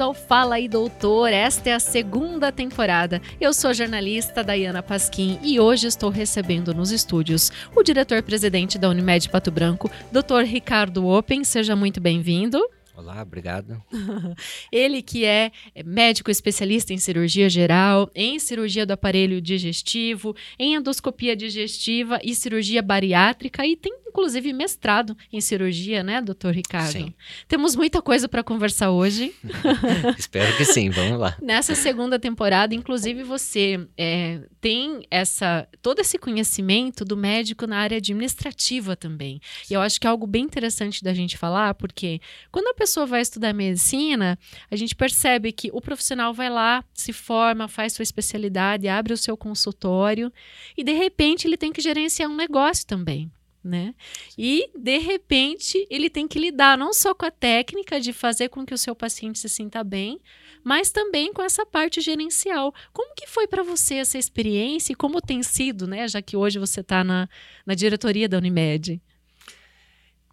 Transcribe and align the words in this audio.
bem-vindo 0.00 0.04
ao 0.04 0.14
Fala 0.14 0.54
aí 0.54 0.66
Doutor. 0.66 1.30
Esta 1.30 1.70
é 1.70 1.72
a 1.74 1.80
segunda 1.80 2.50
temporada. 2.50 3.20
Eu 3.38 3.52
sou 3.52 3.70
a 3.70 3.74
jornalista 3.74 4.42
Dayana 4.42 4.82
Pasquim 4.82 5.38
e 5.42 5.60
hoje 5.60 5.86
estou 5.86 6.08
recebendo 6.08 6.72
nos 6.72 6.90
estúdios 6.90 7.52
o 7.76 7.82
diretor-presidente 7.82 8.78
da 8.78 8.88
Unimed 8.88 9.28
Pato 9.28 9.50
Branco, 9.50 9.90
Dr. 10.10 10.44
Ricardo 10.44 11.06
Open. 11.06 11.44
Seja 11.44 11.76
muito 11.76 12.00
bem-vindo. 12.00 12.58
Olá, 12.96 13.22
obrigado. 13.22 13.82
Ele 14.72 15.02
que 15.02 15.24
é 15.24 15.52
médico 15.84 16.30
especialista 16.30 16.92
em 16.92 16.98
cirurgia 16.98 17.48
geral, 17.48 18.10
em 18.14 18.38
cirurgia 18.38 18.84
do 18.84 18.92
aparelho 18.92 19.40
digestivo, 19.40 20.34
em 20.58 20.74
endoscopia 20.74 21.34
digestiva 21.34 22.18
e 22.22 22.34
cirurgia 22.34 22.82
bariátrica 22.82 23.66
e 23.66 23.76
tem 23.76 23.99
inclusive 24.10 24.52
mestrado 24.52 25.16
em 25.32 25.40
cirurgia, 25.40 26.02
né, 26.02 26.20
doutor 26.20 26.52
Ricardo? 26.52 26.92
Sim. 26.92 27.14
Temos 27.48 27.74
muita 27.76 28.02
coisa 28.02 28.28
para 28.28 28.42
conversar 28.42 28.90
hoje. 28.90 29.32
Espero 30.18 30.54
que 30.56 30.64
sim, 30.64 30.90
vamos 30.90 31.18
lá. 31.18 31.36
Nessa 31.40 31.74
segunda 31.74 32.18
temporada, 32.18 32.74
inclusive 32.74 33.22
você 33.22 33.86
é, 33.96 34.40
tem 34.60 35.06
essa 35.10 35.66
todo 35.80 36.00
esse 36.00 36.18
conhecimento 36.18 37.04
do 37.04 37.16
médico 37.16 37.66
na 37.66 37.78
área 37.78 37.96
administrativa 37.98 38.96
também. 38.96 39.40
E 39.70 39.74
eu 39.74 39.80
acho 39.80 40.00
que 40.00 40.06
é 40.06 40.10
algo 40.10 40.26
bem 40.26 40.44
interessante 40.44 41.02
da 41.02 41.14
gente 41.14 41.38
falar, 41.38 41.74
porque 41.74 42.20
quando 42.50 42.68
a 42.68 42.74
pessoa 42.74 43.06
vai 43.06 43.20
estudar 43.20 43.52
medicina, 43.52 44.38
a 44.70 44.76
gente 44.76 44.94
percebe 44.94 45.52
que 45.52 45.70
o 45.72 45.80
profissional 45.80 46.34
vai 46.34 46.50
lá, 46.50 46.84
se 46.92 47.12
forma, 47.12 47.68
faz 47.68 47.92
sua 47.92 48.02
especialidade, 48.02 48.88
abre 48.88 49.12
o 49.12 49.16
seu 49.16 49.36
consultório 49.36 50.32
e 50.76 50.82
de 50.82 50.92
repente 50.92 51.46
ele 51.46 51.56
tem 51.56 51.72
que 51.72 51.80
gerenciar 51.80 52.28
um 52.28 52.36
negócio 52.36 52.86
também 52.86 53.30
né? 53.62 53.94
E 54.36 54.70
de 54.74 54.98
repente 54.98 55.86
ele 55.90 56.08
tem 56.08 56.26
que 56.26 56.38
lidar 56.38 56.78
não 56.78 56.92
só 56.92 57.14
com 57.14 57.26
a 57.26 57.30
técnica 57.30 58.00
de 58.00 58.12
fazer 58.12 58.48
com 58.48 58.64
que 58.64 58.74
o 58.74 58.78
seu 58.78 58.94
paciente 58.94 59.38
se 59.38 59.48
sinta 59.48 59.84
bem, 59.84 60.20
mas 60.64 60.90
também 60.90 61.32
com 61.32 61.42
essa 61.42 61.64
parte 61.64 62.00
gerencial. 62.00 62.74
Como 62.92 63.14
que 63.14 63.26
foi 63.26 63.46
para 63.46 63.62
você 63.62 63.96
essa 63.96 64.18
experiência 64.18 64.92
e 64.92 64.96
como 64.96 65.20
tem 65.20 65.42
sido, 65.42 65.86
né? 65.86 66.08
Já 66.08 66.20
que 66.22 66.36
hoje 66.36 66.58
você 66.58 66.80
está 66.80 67.04
na, 67.04 67.28
na 67.66 67.74
diretoria 67.74 68.28
da 68.28 68.38
Unimed. 68.38 69.00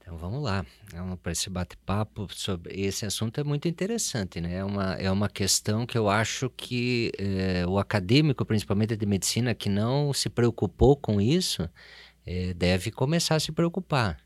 Então 0.08 0.18
vamos 0.18 0.42
lá, 0.42 0.66
para 1.22 1.34
esse 1.34 1.50
bate-papo 1.50 2.30
sobre 2.34 2.74
esse 2.80 3.06
assunto 3.06 3.42
é 3.42 3.44
muito 3.44 3.68
interessante, 3.68 4.40
né? 4.40 4.56
É 4.56 4.64
uma, 4.64 4.94
é 4.94 5.12
uma 5.12 5.28
questão 5.28 5.86
que 5.86 5.98
eu 5.98 6.08
acho 6.08 6.50
que 6.50 7.12
é, 7.18 7.68
o 7.68 7.78
acadêmico, 7.78 8.46
principalmente 8.46 8.96
de 8.96 9.06
medicina, 9.06 9.54
que 9.54 9.68
não 9.68 10.14
se 10.14 10.30
preocupou 10.30 10.96
com 10.96 11.20
isso, 11.20 11.70
é, 12.28 12.54
deve 12.54 12.92
começar 12.92 13.36
a 13.36 13.40
se 13.40 13.54
preocupar. 13.54 14.18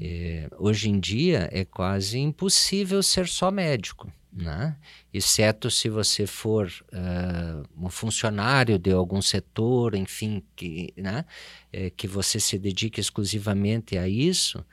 É, 0.00 0.48
hoje 0.58 0.88
em 0.88 0.98
dia 0.98 1.48
é 1.52 1.64
quase 1.64 2.18
impossível 2.18 3.02
ser 3.02 3.28
só 3.28 3.50
médico, 3.50 4.10
né? 4.32 4.76
exceto 5.12 5.70
se 5.70 5.90
você 5.90 6.26
for 6.26 6.72
uh, 6.92 7.68
um 7.84 7.90
funcionário 7.90 8.78
de 8.78 8.90
algum 8.92 9.20
setor, 9.20 9.94
enfim, 9.94 10.42
que, 10.56 10.94
né? 10.96 11.26
É, 11.70 11.90
que 11.90 12.08
você 12.08 12.40
se 12.40 12.58
dedique 12.58 12.98
exclusivamente 12.98 13.98
a 13.98 14.08
isso. 14.08 14.64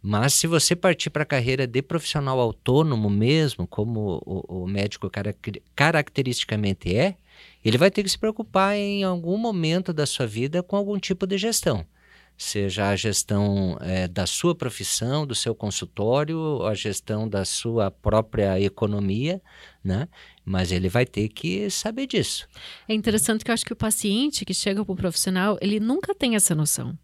Mas 0.00 0.34
se 0.34 0.46
você 0.46 0.76
partir 0.76 1.10
para 1.10 1.24
a 1.24 1.26
carreira 1.26 1.66
de 1.66 1.82
profissional 1.82 2.38
autônomo 2.38 3.10
mesmo, 3.10 3.66
como 3.66 4.22
o, 4.24 4.62
o 4.62 4.66
médico 4.66 5.10
caracteristicamente 5.74 6.94
é, 6.94 7.16
ele 7.62 7.76
vai 7.76 7.90
ter 7.90 8.02
que 8.02 8.08
se 8.08 8.18
preocupar 8.18 8.76
em 8.76 9.02
algum 9.02 9.36
momento 9.36 9.92
da 9.92 10.06
sua 10.06 10.26
vida 10.26 10.62
com 10.62 10.76
algum 10.76 10.98
tipo 10.98 11.26
de 11.26 11.36
gestão 11.36 11.84
seja 12.42 12.88
a 12.88 12.96
gestão 12.96 13.76
é, 13.82 14.08
da 14.08 14.26
sua 14.26 14.54
profissão, 14.54 15.26
do 15.26 15.34
seu 15.34 15.54
consultório, 15.54 16.62
a 16.64 16.74
gestão 16.74 17.28
da 17.28 17.44
sua 17.44 17.90
própria 17.90 18.58
economia, 18.58 19.42
né? 19.84 20.08
Mas 20.42 20.72
ele 20.72 20.88
vai 20.88 21.04
ter 21.04 21.28
que 21.28 21.68
saber 21.68 22.06
disso. 22.06 22.48
É 22.88 22.94
interessante 22.94 23.44
que 23.44 23.50
eu 23.50 23.54
acho 23.54 23.64
que 23.66 23.74
o 23.74 23.76
paciente 23.76 24.46
que 24.46 24.54
chega 24.54 24.82
para 24.82 24.92
o 24.92 24.96
profissional, 24.96 25.58
ele 25.60 25.78
nunca 25.78 26.14
tem 26.14 26.34
essa 26.34 26.54
noção. 26.54 26.98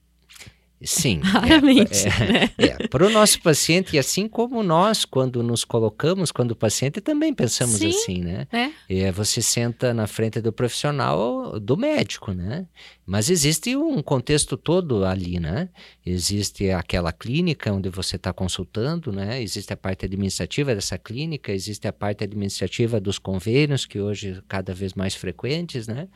Sim. 0.82 1.20
Raramente. 1.24 2.06
É, 2.06 2.32
né? 2.32 2.50
é, 2.58 2.88
para 2.88 3.06
o 3.06 3.10
nosso 3.10 3.40
paciente, 3.40 3.96
e 3.96 3.98
assim 3.98 4.28
como 4.28 4.62
nós, 4.62 5.04
quando 5.04 5.42
nos 5.42 5.64
colocamos, 5.64 6.30
quando 6.30 6.50
o 6.50 6.56
paciente, 6.56 7.00
também 7.00 7.32
pensamos 7.32 7.76
Sim, 7.76 7.88
assim, 7.88 8.20
né? 8.20 8.46
É. 8.52 8.70
É, 8.88 9.12
você 9.12 9.40
senta 9.40 9.94
na 9.94 10.06
frente 10.06 10.40
do 10.40 10.52
profissional, 10.52 11.58
do 11.58 11.76
médico, 11.76 12.32
né? 12.32 12.66
Mas 13.06 13.30
existe 13.30 13.76
um 13.76 14.02
contexto 14.02 14.56
todo 14.56 15.04
ali, 15.04 15.38
né? 15.38 15.68
Existe 16.04 16.70
aquela 16.70 17.12
clínica 17.12 17.72
onde 17.72 17.88
você 17.88 18.16
está 18.16 18.32
consultando, 18.32 19.12
né? 19.12 19.40
Existe 19.40 19.72
a 19.72 19.76
parte 19.76 20.04
administrativa 20.04 20.74
dessa 20.74 20.98
clínica, 20.98 21.52
existe 21.52 21.86
a 21.86 21.92
parte 21.92 22.24
administrativa 22.24 23.00
dos 23.00 23.18
convênios, 23.18 23.86
que 23.86 24.00
hoje 24.00 24.42
cada 24.48 24.74
vez 24.74 24.92
mais 24.94 25.14
frequentes, 25.14 25.86
né? 25.86 26.08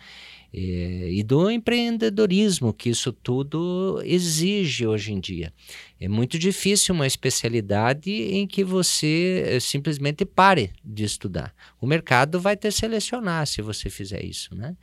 É, 0.53 1.09
e 1.13 1.23
do 1.23 1.49
empreendedorismo 1.49 2.73
que 2.73 2.91
isso 2.91 3.13
tudo 3.13 4.01
exige 4.05 4.87
hoje 4.87 5.13
em 5.13 5.21
dia. 5.21 5.53
É 6.01 6.09
muito 6.09 6.39
difícil 6.39 6.95
uma 6.95 7.07
especialidade 7.07 8.11
em 8.11 8.47
que 8.47 8.65
você 8.65 9.45
eh, 9.47 9.61
simplesmente 9.61 10.25
pare 10.25 10.73
de 10.85 11.05
estudar. 11.05 11.55
O 11.81 11.87
mercado 11.87 12.41
vai 12.41 12.57
te 12.57 12.71
selecionar 12.73 13.47
se 13.47 13.63
você 13.63 13.89
fizer 13.89 14.25
isso, 14.25 14.55
né? 14.55 14.77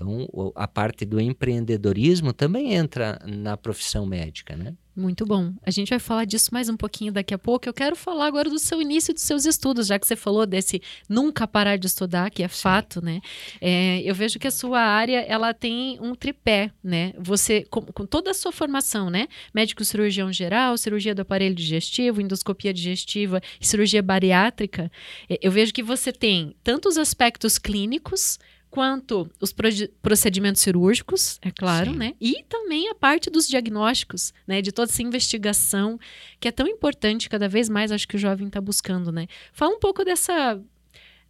Então, 0.00 0.52
a 0.54 0.66
parte 0.66 1.04
do 1.04 1.20
empreendedorismo 1.20 2.32
também 2.32 2.72
entra 2.72 3.20
na 3.26 3.54
profissão 3.54 4.06
médica, 4.06 4.56
né? 4.56 4.74
Muito 4.96 5.24
bom. 5.24 5.52
A 5.62 5.70
gente 5.70 5.90
vai 5.90 5.98
falar 5.98 6.24
disso 6.24 6.50
mais 6.52 6.68
um 6.68 6.76
pouquinho 6.76 7.12
daqui 7.12 7.32
a 7.32 7.38
pouco. 7.38 7.68
Eu 7.68 7.72
quero 7.72 7.94
falar 7.94 8.26
agora 8.26 8.50
do 8.50 8.58
seu 8.58 8.82
início 8.82 9.14
dos 9.14 9.22
seus 9.22 9.44
estudos, 9.44 9.86
já 9.86 9.98
que 9.98 10.06
você 10.06 10.16
falou 10.16 10.44
desse 10.46 10.82
nunca 11.08 11.46
parar 11.46 11.76
de 11.76 11.86
estudar, 11.86 12.30
que 12.30 12.42
é 12.42 12.48
Sim. 12.48 12.62
fato, 12.62 13.04
né? 13.04 13.20
É, 13.60 14.00
eu 14.02 14.14
vejo 14.14 14.38
que 14.38 14.48
a 14.48 14.50
sua 14.50 14.80
área 14.80 15.20
ela 15.20 15.54
tem 15.54 15.98
um 16.00 16.14
tripé, 16.14 16.70
né? 16.82 17.12
Você 17.18 17.64
com, 17.70 17.82
com, 17.82 18.04
toda 18.04 18.30
a 18.30 18.34
sua 18.34 18.52
formação, 18.52 19.10
né? 19.10 19.28
Médico 19.54 19.84
cirurgião 19.84 20.32
geral, 20.32 20.76
cirurgia 20.76 21.14
do 21.14 21.22
aparelho 21.22 21.54
digestivo, 21.54 22.20
endoscopia 22.20 22.72
digestiva 22.72 23.40
cirurgia 23.60 24.02
bariátrica. 24.02 24.90
É, 25.28 25.38
eu 25.40 25.52
vejo 25.52 25.72
que 25.72 25.82
você 25.82 26.10
tem 26.12 26.56
tanto 26.64 26.88
os 26.88 26.98
aspectos 26.98 27.58
clínicos 27.58 28.38
quanto 28.70 29.28
os 29.40 29.54
procedimentos 30.00 30.62
cirúrgicos, 30.62 31.38
é 31.42 31.50
claro, 31.50 31.90
Sim. 31.90 31.98
né? 31.98 32.14
E 32.20 32.44
também 32.48 32.88
a 32.88 32.94
parte 32.94 33.28
dos 33.28 33.48
diagnósticos, 33.48 34.32
né? 34.46 34.62
De 34.62 34.70
toda 34.70 34.90
essa 34.90 35.02
investigação 35.02 35.98
que 36.38 36.46
é 36.46 36.52
tão 36.52 36.66
importante, 36.66 37.28
cada 37.28 37.48
vez 37.48 37.68
mais 37.68 37.90
acho 37.90 38.06
que 38.06 38.16
o 38.16 38.18
jovem 38.18 38.46
está 38.46 38.60
buscando, 38.60 39.10
né? 39.10 39.26
Fala 39.52 39.74
um 39.74 39.80
pouco 39.80 40.04
dessa 40.04 40.60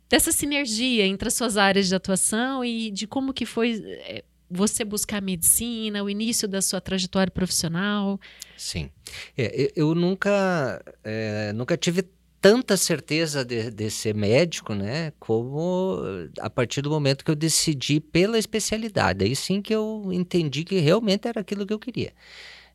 dessa 0.09 0.33
sinergia 0.33 1.07
entre 1.07 1.29
as 1.29 1.35
suas 1.35 1.57
áreas 1.57 1.87
de 1.87 1.95
atuação 1.95 2.65
e 2.65 2.91
de 2.91 3.07
como 3.07 3.33
que 3.33 3.47
foi 3.47 3.81
é, 3.85 4.25
você 4.51 4.85
buscar 4.85 5.23
medicina, 5.23 6.03
o 6.03 6.11
início 6.11 6.49
da 6.49 6.61
sua 6.61 6.81
trajetória 6.81 7.31
profissional. 7.31 8.21
Sim, 8.57 8.91
é, 9.39 9.73
eu 9.77 9.95
nunca 9.95 10.83
é, 11.05 11.53
nunca 11.53 11.77
tive 11.77 12.05
tanta 12.41 12.77
certeza 12.77 13.45
de, 13.45 13.71
de, 13.71 13.91
ser 13.91 14.15
médico, 14.15 14.75
né? 14.75 15.13
Como 15.21 15.99
a 16.41 16.49
partir 16.49 16.81
do 16.81 16.91
momento 16.91 17.25
que 17.25 17.31
eu 17.31 17.37
decidi 17.37 18.01
pela 18.01 18.39
especialidade. 18.39 19.25
Aí 19.25 19.37
sim 19.37 19.61
que 19.61 19.75
eu 19.75 20.09
entendi 20.13 20.65
que 20.65 20.79
realmente 20.79 21.29
era 21.29 21.41
aquilo 21.41 21.67
que 21.67 21.73
eu 21.73 21.79
queria, 21.79 22.13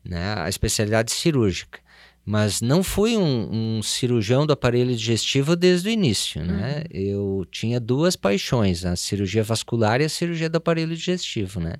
né? 0.04 0.34
A 0.38 0.48
especialidade 0.48 1.12
cirúrgica. 1.12 1.80
Mas 2.28 2.60
não 2.60 2.82
fui 2.82 3.16
um, 3.16 3.76
um 3.78 3.82
cirurgião 3.84 4.44
do 4.44 4.52
aparelho 4.52 4.96
digestivo 4.96 5.54
desde 5.54 5.88
o 5.88 5.92
início, 5.92 6.44
né? 6.44 6.78
Uhum. 6.78 7.00
Eu 7.00 7.46
tinha 7.52 7.78
duas 7.78 8.16
paixões, 8.16 8.84
a 8.84 8.96
cirurgia 8.96 9.44
vascular 9.44 10.00
e 10.00 10.04
a 10.04 10.08
cirurgia 10.08 10.50
do 10.50 10.56
aparelho 10.56 10.96
digestivo, 10.96 11.60
né? 11.60 11.74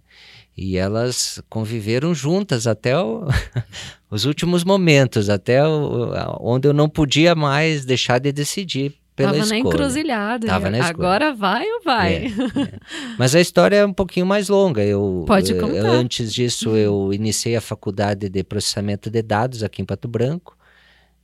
E 0.57 0.77
elas 0.77 1.43
conviveram 1.49 2.15
juntas 2.15 2.69
até 2.69 2.97
o, 2.97 3.27
os 4.17 4.25
últimos 4.25 4.65
momentos, 4.65 5.29
até 5.29 5.63
onde 6.41 6.67
eu 6.67 6.73
não 6.73 6.89
podia 6.89 7.35
mais 7.35 7.85
deixar 7.85 8.19
de 8.19 8.33
decidir 8.33 8.95
pela 9.15 9.33
Tava 9.33 9.45
escolha. 9.45 9.63
na 9.63 9.69
encruzilhada. 9.69 10.47
Tava 10.47 10.71
na 10.71 10.79
escolha. 10.79 10.95
Agora 10.95 11.35
vai 11.35 11.65
ou 11.65 11.83
vai? 11.83 12.15
É, 12.15 12.27
é. 12.27 12.79
Mas 13.19 13.35
a 13.35 13.41
história 13.41 13.77
é 13.77 13.87
um 13.87 13.93
pouquinho 13.93 14.27
mais 14.27 14.49
longa. 14.49 14.85
Eu, 14.85 15.25
Pode 15.27 15.53
eh, 15.53 15.59
contar. 15.59 15.87
Antes 15.87 16.33
disso, 16.33 16.77
eu 16.77 17.13
iniciei 17.13 17.57
a 17.57 17.61
faculdade 17.61 18.29
de 18.29 18.45
processamento 18.45 19.11
de 19.11 19.23
dados 19.23 19.63
aqui 19.63 19.81
em 19.81 19.85
Pato 19.85 20.07
Branco. 20.07 20.57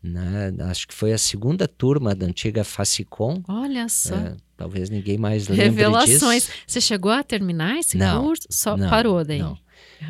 Né? 0.02 0.52
Acho 0.60 0.88
que 0.88 0.94
foi 0.94 1.12
a 1.12 1.18
segunda 1.18 1.68
turma 1.68 2.14
da 2.14 2.26
antiga 2.26 2.64
Facicom. 2.64 3.42
Olha 3.46 3.88
só. 3.88 4.16
É, 4.16 4.36
talvez 4.56 4.90
ninguém 4.90 5.18
mais 5.18 5.46
lembre 5.46 5.64
Revelações. 5.64 6.44
Disso. 6.44 6.52
Você 6.66 6.80
chegou 6.80 7.12
a 7.12 7.22
terminar 7.22 7.78
esse 7.78 7.96
não, 7.96 8.24
curso? 8.24 8.46
Só 8.50 8.76
não, 8.76 8.88
parou 8.88 9.22
daí? 9.22 9.38
Não. 9.38 9.56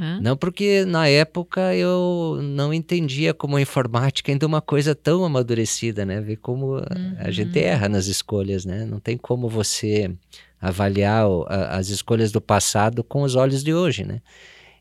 Uhum. 0.00 0.20
Não, 0.20 0.36
porque 0.36 0.84
na 0.84 1.06
época 1.08 1.74
eu 1.74 2.38
não 2.42 2.72
entendia 2.72 3.34
como 3.34 3.56
a 3.56 3.60
informática 3.60 4.32
ainda 4.32 4.46
é 4.46 4.48
uma 4.48 4.62
coisa 4.62 4.94
tão 4.94 5.24
amadurecida, 5.24 6.04
né? 6.04 6.20
Ver 6.20 6.36
como 6.36 6.76
uhum. 6.76 7.16
a 7.18 7.30
gente 7.30 7.58
erra 7.58 7.88
nas 7.88 8.06
escolhas, 8.06 8.64
né? 8.64 8.84
Não 8.84 8.98
tem 8.98 9.16
como 9.16 9.48
você 9.48 10.10
avaliar 10.60 11.28
o, 11.28 11.44
a, 11.48 11.76
as 11.76 11.88
escolhas 11.88 12.32
do 12.32 12.40
passado 12.40 13.04
com 13.04 13.22
os 13.22 13.34
olhos 13.34 13.62
de 13.62 13.74
hoje, 13.74 14.04
né? 14.04 14.22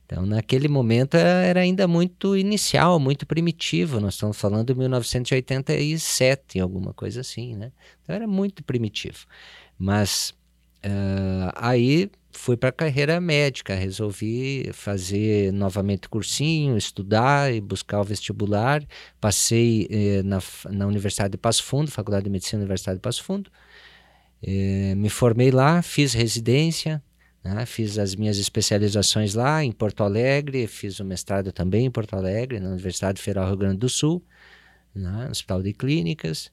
Então, 0.05 0.25
naquele 0.25 0.67
momento 0.67 1.15
era 1.15 1.61
ainda 1.61 1.87
muito 1.87 2.35
inicial, 2.35 2.99
muito 2.99 3.25
primitivo. 3.25 3.99
Nós 3.99 4.15
estamos 4.15 4.37
falando 4.37 4.67
de 4.67 4.75
1987, 4.77 6.59
alguma 6.59 6.93
coisa 6.93 7.21
assim, 7.21 7.55
né? 7.55 7.71
Então 8.03 8.13
era 8.13 8.27
muito 8.27 8.61
primitivo. 8.61 9.25
Mas 9.79 10.33
uh, 10.85 11.51
aí 11.55 12.11
fui 12.33 12.57
para 12.57 12.69
a 12.69 12.71
carreira 12.71 13.19
médica, 13.19 13.75
resolvi 13.75 14.69
fazer 14.73 15.51
novamente 15.51 16.09
cursinho, 16.09 16.77
estudar 16.77 17.53
e 17.53 17.61
buscar 17.61 18.01
o 18.01 18.03
vestibular. 18.03 18.83
Passei 19.19 19.87
eh, 19.89 20.23
na, 20.23 20.39
na 20.69 20.87
Universidade 20.87 21.31
de 21.31 21.37
Passo 21.37 21.63
Fundo, 21.63 21.91
Faculdade 21.91 22.25
de 22.25 22.29
Medicina 22.29 22.59
da 22.59 22.63
Universidade 22.63 22.97
de 22.97 23.01
Passo 23.01 23.23
Fundo. 23.23 23.51
Eh, 24.43 24.95
me 24.95 25.09
formei 25.09 25.51
lá, 25.51 25.81
fiz 25.81 26.13
residência, 26.13 27.01
né? 27.43 27.65
fiz 27.65 27.97
as 27.97 28.15
minhas 28.15 28.37
especializações 28.37 29.33
lá 29.33 29.63
em 29.63 29.71
Porto 29.71 30.03
Alegre, 30.03 30.67
fiz 30.67 30.99
o 30.99 31.05
mestrado 31.05 31.51
também 31.51 31.85
em 31.85 31.91
Porto 31.91 32.15
Alegre, 32.15 32.59
na 32.59 32.69
Universidade 32.69 33.21
Federal 33.21 33.47
Rio 33.47 33.57
Grande 33.57 33.77
do 33.77 33.89
Sul, 33.89 34.23
né? 34.95 35.25
no 35.25 35.31
Hospital 35.31 35.61
de 35.61 35.73
Clínicas 35.73 36.51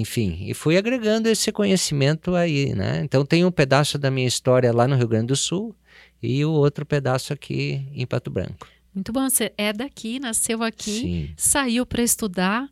enfim, 0.00 0.38
e 0.46 0.54
fui 0.54 0.76
agregando 0.76 1.28
esse 1.28 1.52
conhecimento 1.52 2.34
aí, 2.34 2.74
né? 2.74 3.02
Então 3.04 3.24
tem 3.26 3.44
um 3.44 3.50
pedaço 3.50 3.98
da 3.98 4.10
minha 4.10 4.26
história 4.26 4.72
lá 4.72 4.88
no 4.88 4.96
Rio 4.96 5.08
Grande 5.08 5.26
do 5.26 5.36
Sul 5.36 5.74
e 6.22 6.44
o 6.44 6.50
outro 6.50 6.86
pedaço 6.86 7.32
aqui 7.32 7.86
em 7.92 8.06
Pato 8.06 8.30
Branco. 8.30 8.66
Muito 8.94 9.12
bom, 9.12 9.28
você 9.28 9.52
é 9.56 9.72
daqui, 9.72 10.18
nasceu 10.18 10.62
aqui, 10.62 11.00
Sim. 11.00 11.30
saiu 11.36 11.84
para 11.84 12.02
estudar, 12.02 12.68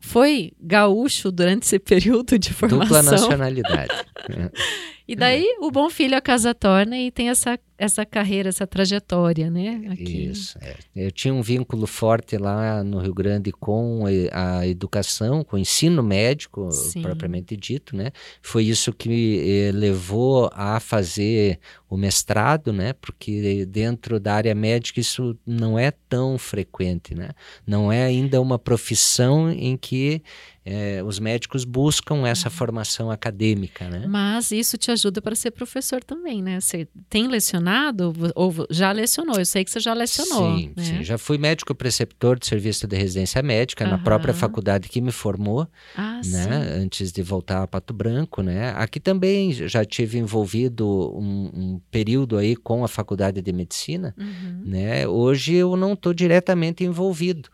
foi 0.00 0.52
gaúcho 0.60 1.30
durante 1.30 1.64
esse 1.64 1.78
período 1.80 2.38
de 2.38 2.52
formação. 2.52 2.86
Dupla 2.86 3.02
nacionalidade. 3.02 3.94
E 5.08 5.14
daí 5.14 5.56
o 5.60 5.70
bom 5.70 5.88
filho 5.88 6.16
a 6.16 6.20
casa 6.20 6.52
torna 6.52 6.98
e 6.98 7.12
tem 7.12 7.28
essa, 7.28 7.56
essa 7.78 8.04
carreira, 8.04 8.48
essa 8.48 8.66
trajetória, 8.66 9.48
né? 9.48 9.82
Aqui. 9.92 10.26
Isso. 10.26 10.58
É. 10.60 10.74
Eu 10.96 11.12
tinha 11.12 11.32
um 11.32 11.42
vínculo 11.42 11.86
forte 11.86 12.36
lá 12.36 12.82
no 12.82 12.98
Rio 12.98 13.14
Grande 13.14 13.52
com 13.52 14.04
a 14.32 14.66
educação, 14.66 15.44
com 15.44 15.54
o 15.56 15.58
ensino 15.58 16.02
médico, 16.02 16.72
Sim. 16.72 17.02
propriamente 17.02 17.56
dito, 17.56 17.94
né? 17.94 18.10
Foi 18.42 18.64
isso 18.64 18.92
que 18.92 19.08
me 19.08 19.38
eh, 19.48 19.70
levou 19.72 20.50
a 20.52 20.80
fazer 20.80 21.60
o 21.88 21.96
mestrado, 21.96 22.72
né? 22.72 22.92
Porque 22.94 23.64
dentro 23.64 24.18
da 24.18 24.34
área 24.34 24.54
médica 24.56 24.98
isso 24.98 25.38
não 25.46 25.78
é 25.78 25.92
tão 26.08 26.36
frequente, 26.36 27.14
né? 27.14 27.30
Não 27.64 27.92
é 27.92 28.04
ainda 28.04 28.40
uma 28.40 28.58
profissão 28.58 29.50
em 29.52 29.76
que 29.76 30.20
é, 30.68 31.00
os 31.00 31.20
médicos 31.20 31.64
buscam 31.64 32.26
essa 32.26 32.48
uhum. 32.48 32.54
formação 32.54 33.08
acadêmica, 33.08 33.88
né? 33.88 34.04
Mas 34.08 34.50
isso 34.50 34.76
te 34.76 34.90
ajuda 34.90 35.22
para 35.22 35.36
ser 35.36 35.52
professor 35.52 36.02
também, 36.02 36.42
né? 36.42 36.58
Você 36.58 36.88
tem 37.08 37.28
lecionado 37.28 38.12
ou 38.34 38.52
já 38.68 38.90
lecionou? 38.90 39.36
Eu 39.36 39.46
sei 39.46 39.64
que 39.64 39.70
você 39.70 39.78
já 39.78 39.94
lecionou. 39.94 40.58
Sim, 40.58 40.72
né? 40.76 40.82
sim. 40.82 41.04
Já 41.04 41.16
fui 41.16 41.38
médico 41.38 41.72
preceptor 41.72 42.36
de 42.36 42.48
serviço 42.48 42.84
de 42.88 42.96
residência 42.96 43.40
médica 43.42 43.84
uhum. 43.84 43.92
na 43.92 43.98
própria 43.98 44.34
faculdade 44.34 44.88
que 44.88 45.00
me 45.00 45.12
formou, 45.12 45.68
ah, 45.96 46.16
né? 46.16 46.22
Sim. 46.22 46.82
Antes 46.82 47.12
de 47.12 47.22
voltar 47.22 47.62
a 47.62 47.66
Pato 47.68 47.94
Branco, 47.94 48.42
né? 48.42 48.70
Aqui 48.70 48.98
também 48.98 49.52
já 49.52 49.84
tive 49.84 50.18
envolvido 50.18 50.84
um, 51.16 51.50
um 51.54 51.80
período 51.92 52.36
aí 52.36 52.56
com 52.56 52.82
a 52.82 52.88
faculdade 52.88 53.40
de 53.40 53.52
medicina, 53.52 54.12
uhum. 54.18 54.62
né? 54.64 55.06
Hoje 55.06 55.54
eu 55.54 55.76
não 55.76 55.92
estou 55.92 56.12
diretamente 56.12 56.82
envolvido, 56.82 57.48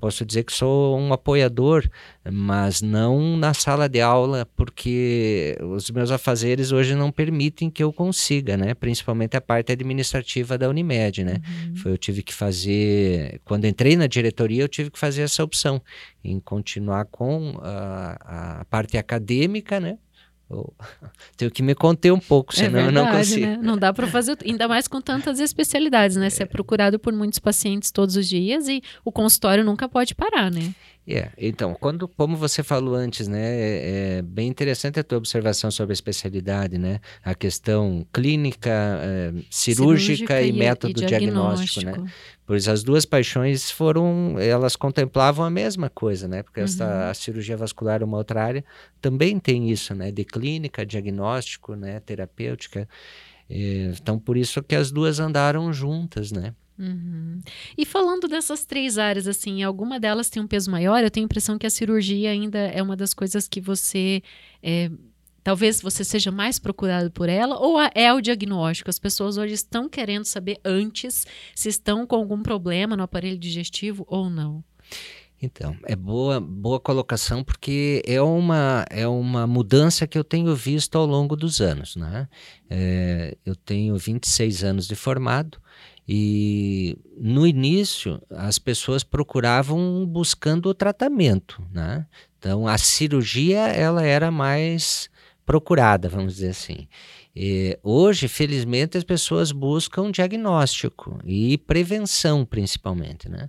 posso 0.00 0.24
dizer 0.24 0.44
que 0.44 0.52
sou 0.52 0.98
um 0.98 1.12
apoiador, 1.12 1.88
mas 2.30 2.82
não 2.82 3.36
na 3.36 3.54
sala 3.54 3.88
de 3.88 4.00
aula, 4.00 4.46
porque 4.56 5.56
os 5.60 5.90
meus 5.90 6.10
afazeres 6.10 6.72
hoje 6.72 6.94
não 6.94 7.10
permitem 7.10 7.70
que 7.70 7.82
eu 7.82 7.92
consiga, 7.92 8.56
né? 8.56 8.74
Principalmente 8.74 9.36
a 9.36 9.40
parte 9.40 9.72
administrativa 9.72 10.58
da 10.58 10.68
Unimed, 10.68 11.24
né? 11.24 11.40
Uhum. 11.68 11.76
Foi, 11.76 11.92
eu 11.92 11.98
tive 11.98 12.22
que 12.22 12.34
fazer, 12.34 13.40
quando 13.44 13.64
entrei 13.66 13.96
na 13.96 14.06
diretoria, 14.06 14.62
eu 14.62 14.68
tive 14.68 14.90
que 14.90 14.98
fazer 14.98 15.22
essa 15.22 15.42
opção 15.42 15.80
em 16.22 16.38
continuar 16.40 17.06
com 17.06 17.58
a, 17.62 18.60
a 18.60 18.64
parte 18.66 18.98
acadêmica, 18.98 19.80
né? 19.80 19.98
tenho 21.36 21.50
que 21.50 21.62
me 21.62 21.74
conter 21.74 22.12
um 22.12 22.18
pouco, 22.18 22.52
é 22.54 22.56
senão 22.56 22.78
é 22.78 22.84
verdade, 22.84 22.96
eu 22.96 23.04
não 23.04 23.18
consigo. 23.18 23.46
Né? 23.46 23.58
Não 23.60 23.76
dá 23.76 23.92
para 23.92 24.06
fazer, 24.06 24.38
ainda 24.44 24.68
mais 24.68 24.86
com 24.86 25.00
tantas 25.00 25.40
especialidades, 25.40 26.16
né? 26.16 26.30
Você 26.30 26.44
é 26.44 26.46
procurado 26.46 26.98
por 26.98 27.12
muitos 27.12 27.38
pacientes 27.38 27.90
todos 27.90 28.16
os 28.16 28.28
dias 28.28 28.68
e 28.68 28.82
o 29.04 29.10
consultório 29.10 29.64
nunca 29.64 29.88
pode 29.88 30.14
parar, 30.14 30.50
né? 30.50 30.74
É, 31.08 31.30
então, 31.38 31.72
quando, 31.78 32.08
como 32.08 32.36
você 32.36 32.64
falou 32.64 32.96
antes, 32.96 33.28
né, 33.28 33.40
é, 33.40 34.16
é, 34.18 34.22
bem 34.22 34.48
interessante 34.48 34.98
a 34.98 35.04
tua 35.04 35.18
observação 35.18 35.70
sobre 35.70 35.92
a 35.92 35.94
especialidade, 35.94 36.78
né, 36.78 36.98
a 37.22 37.32
questão 37.32 38.04
clínica, 38.12 38.70
é, 38.70 39.32
cirúrgica, 39.48 40.34
cirúrgica, 40.34 40.42
e, 40.42 40.48
e 40.48 40.52
método 40.52 41.00
e 41.00 41.06
diagnóstico, 41.06 41.80
diagnóstico, 41.80 42.06
né, 42.06 42.12
pois 42.46 42.68
as 42.68 42.82
duas 42.82 43.04
paixões 43.04 43.70
foram, 43.70 44.38
elas 44.38 44.76
contemplavam 44.76 45.44
a 45.44 45.50
mesma 45.50 45.90
coisa, 45.90 46.28
né, 46.28 46.42
porque 46.42 46.60
uhum. 46.60 46.64
essa, 46.64 47.10
a 47.10 47.14
cirurgia 47.14 47.56
vascular, 47.56 48.02
uma 48.02 48.16
outra 48.16 48.42
área, 48.42 48.64
também 49.00 49.38
tem 49.38 49.68
isso, 49.70 49.94
né, 49.94 50.12
de 50.12 50.24
clínica, 50.24 50.86
diagnóstico, 50.86 51.74
né, 51.74 52.00
terapêutica, 52.00 52.88
é, 53.50 53.92
então 54.00 54.18
por 54.18 54.36
isso 54.36 54.62
que 54.62 54.76
as 54.76 54.90
duas 54.92 55.18
andaram 55.18 55.72
juntas, 55.72 56.30
né. 56.30 56.54
Uhum. 56.78 57.40
E 57.76 57.86
falando 57.86 58.28
dessas 58.28 58.64
três 58.64 58.98
áreas, 58.98 59.26
assim, 59.26 59.62
alguma 59.62 59.98
delas 59.98 60.28
tem 60.28 60.42
um 60.42 60.46
peso 60.46 60.70
maior? 60.70 61.02
Eu 61.02 61.10
tenho 61.10 61.24
a 61.24 61.26
impressão 61.26 61.58
que 61.58 61.66
a 61.66 61.70
cirurgia 61.70 62.30
ainda 62.30 62.58
é 62.58 62.82
uma 62.82 62.94
das 62.94 63.14
coisas 63.14 63.48
que 63.48 63.60
você. 63.60 64.22
É, 64.62 64.90
talvez 65.46 65.80
você 65.80 66.02
seja 66.02 66.32
mais 66.32 66.58
procurado 66.58 67.08
por 67.08 67.28
ela, 67.28 67.56
ou 67.56 67.78
é 67.94 68.12
o 68.12 68.20
diagnóstico? 68.20 68.90
As 68.90 68.98
pessoas 68.98 69.36
hoje 69.36 69.54
estão 69.54 69.88
querendo 69.88 70.24
saber 70.24 70.58
antes 70.64 71.24
se 71.54 71.68
estão 71.68 72.04
com 72.04 72.16
algum 72.16 72.42
problema 72.42 72.96
no 72.96 73.04
aparelho 73.04 73.38
digestivo 73.38 74.04
ou 74.08 74.28
não. 74.28 74.64
Então, 75.40 75.76
é 75.84 75.94
boa, 75.94 76.40
boa 76.40 76.80
colocação 76.80 77.44
porque 77.44 78.02
é 78.04 78.20
uma, 78.20 78.84
é 78.90 79.06
uma 79.06 79.46
mudança 79.46 80.04
que 80.04 80.18
eu 80.18 80.24
tenho 80.24 80.52
visto 80.52 80.98
ao 80.98 81.06
longo 81.06 81.36
dos 81.36 81.60
anos. 81.60 81.94
Né? 81.94 82.26
É, 82.68 83.36
eu 83.46 83.54
tenho 83.54 83.96
26 83.96 84.64
anos 84.64 84.88
de 84.88 84.96
formado 84.96 85.62
e 86.08 86.98
no 87.16 87.46
início 87.46 88.20
as 88.30 88.58
pessoas 88.58 89.04
procuravam 89.04 90.04
buscando 90.06 90.68
o 90.68 90.74
tratamento, 90.74 91.62
né? 91.72 92.04
Então 92.36 92.66
a 92.66 92.78
cirurgia 92.78 93.60
ela 93.68 94.04
era 94.04 94.30
mais 94.30 95.08
procurada, 95.46 96.08
vamos 96.08 96.34
dizer 96.34 96.50
assim. 96.50 96.88
E 97.34 97.78
hoje, 97.82 98.26
felizmente, 98.26 98.98
as 98.98 99.04
pessoas 99.04 99.52
buscam 99.52 100.10
diagnóstico 100.10 101.20
e 101.24 101.56
prevenção, 101.56 102.44
principalmente, 102.44 103.28
né? 103.28 103.48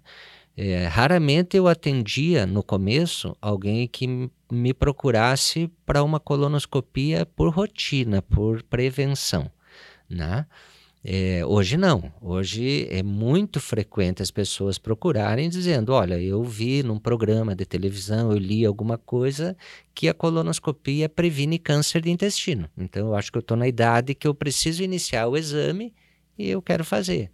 É, 0.55 0.87
raramente 0.87 1.55
eu 1.55 1.67
atendia 1.67 2.45
no 2.45 2.63
começo 2.63 3.35
alguém 3.41 3.87
que 3.87 4.29
me 4.51 4.73
procurasse 4.73 5.69
para 5.85 6.03
uma 6.03 6.19
colonoscopia 6.19 7.25
por 7.25 7.49
rotina, 7.49 8.21
por 8.21 8.63
prevenção, 8.63 9.51
né? 10.09 10.45
É, 11.03 11.45
hoje 11.45 11.77
não. 11.77 12.11
Hoje 12.21 12.87
é 12.89 13.01
muito 13.01 13.59
frequente 13.59 14.21
as 14.21 14.31
pessoas 14.31 14.77
procurarem 14.77 15.49
dizendo: 15.49 15.93
olha, 15.93 16.19
eu 16.19 16.43
vi 16.43 16.83
num 16.83 16.99
programa 16.99 17.55
de 17.55 17.65
televisão, 17.65 18.31
eu 18.31 18.37
li 18.37 18.65
alguma 18.65 18.97
coisa 18.97 19.55
que 19.93 20.09
a 20.09 20.13
colonoscopia 20.13 21.07
previne 21.07 21.59
câncer 21.59 22.01
de 22.01 22.09
intestino. 22.09 22.69
Então 22.77 23.07
eu 23.07 23.15
acho 23.15 23.31
que 23.31 23.37
eu 23.37 23.41
estou 23.41 23.55
na 23.55 23.67
idade 23.67 24.15
que 24.15 24.27
eu 24.27 24.33
preciso 24.33 24.83
iniciar 24.83 25.27
o 25.27 25.37
exame 25.37 25.93
e 26.37 26.49
eu 26.49 26.61
quero 26.61 26.83
fazer. 26.83 27.31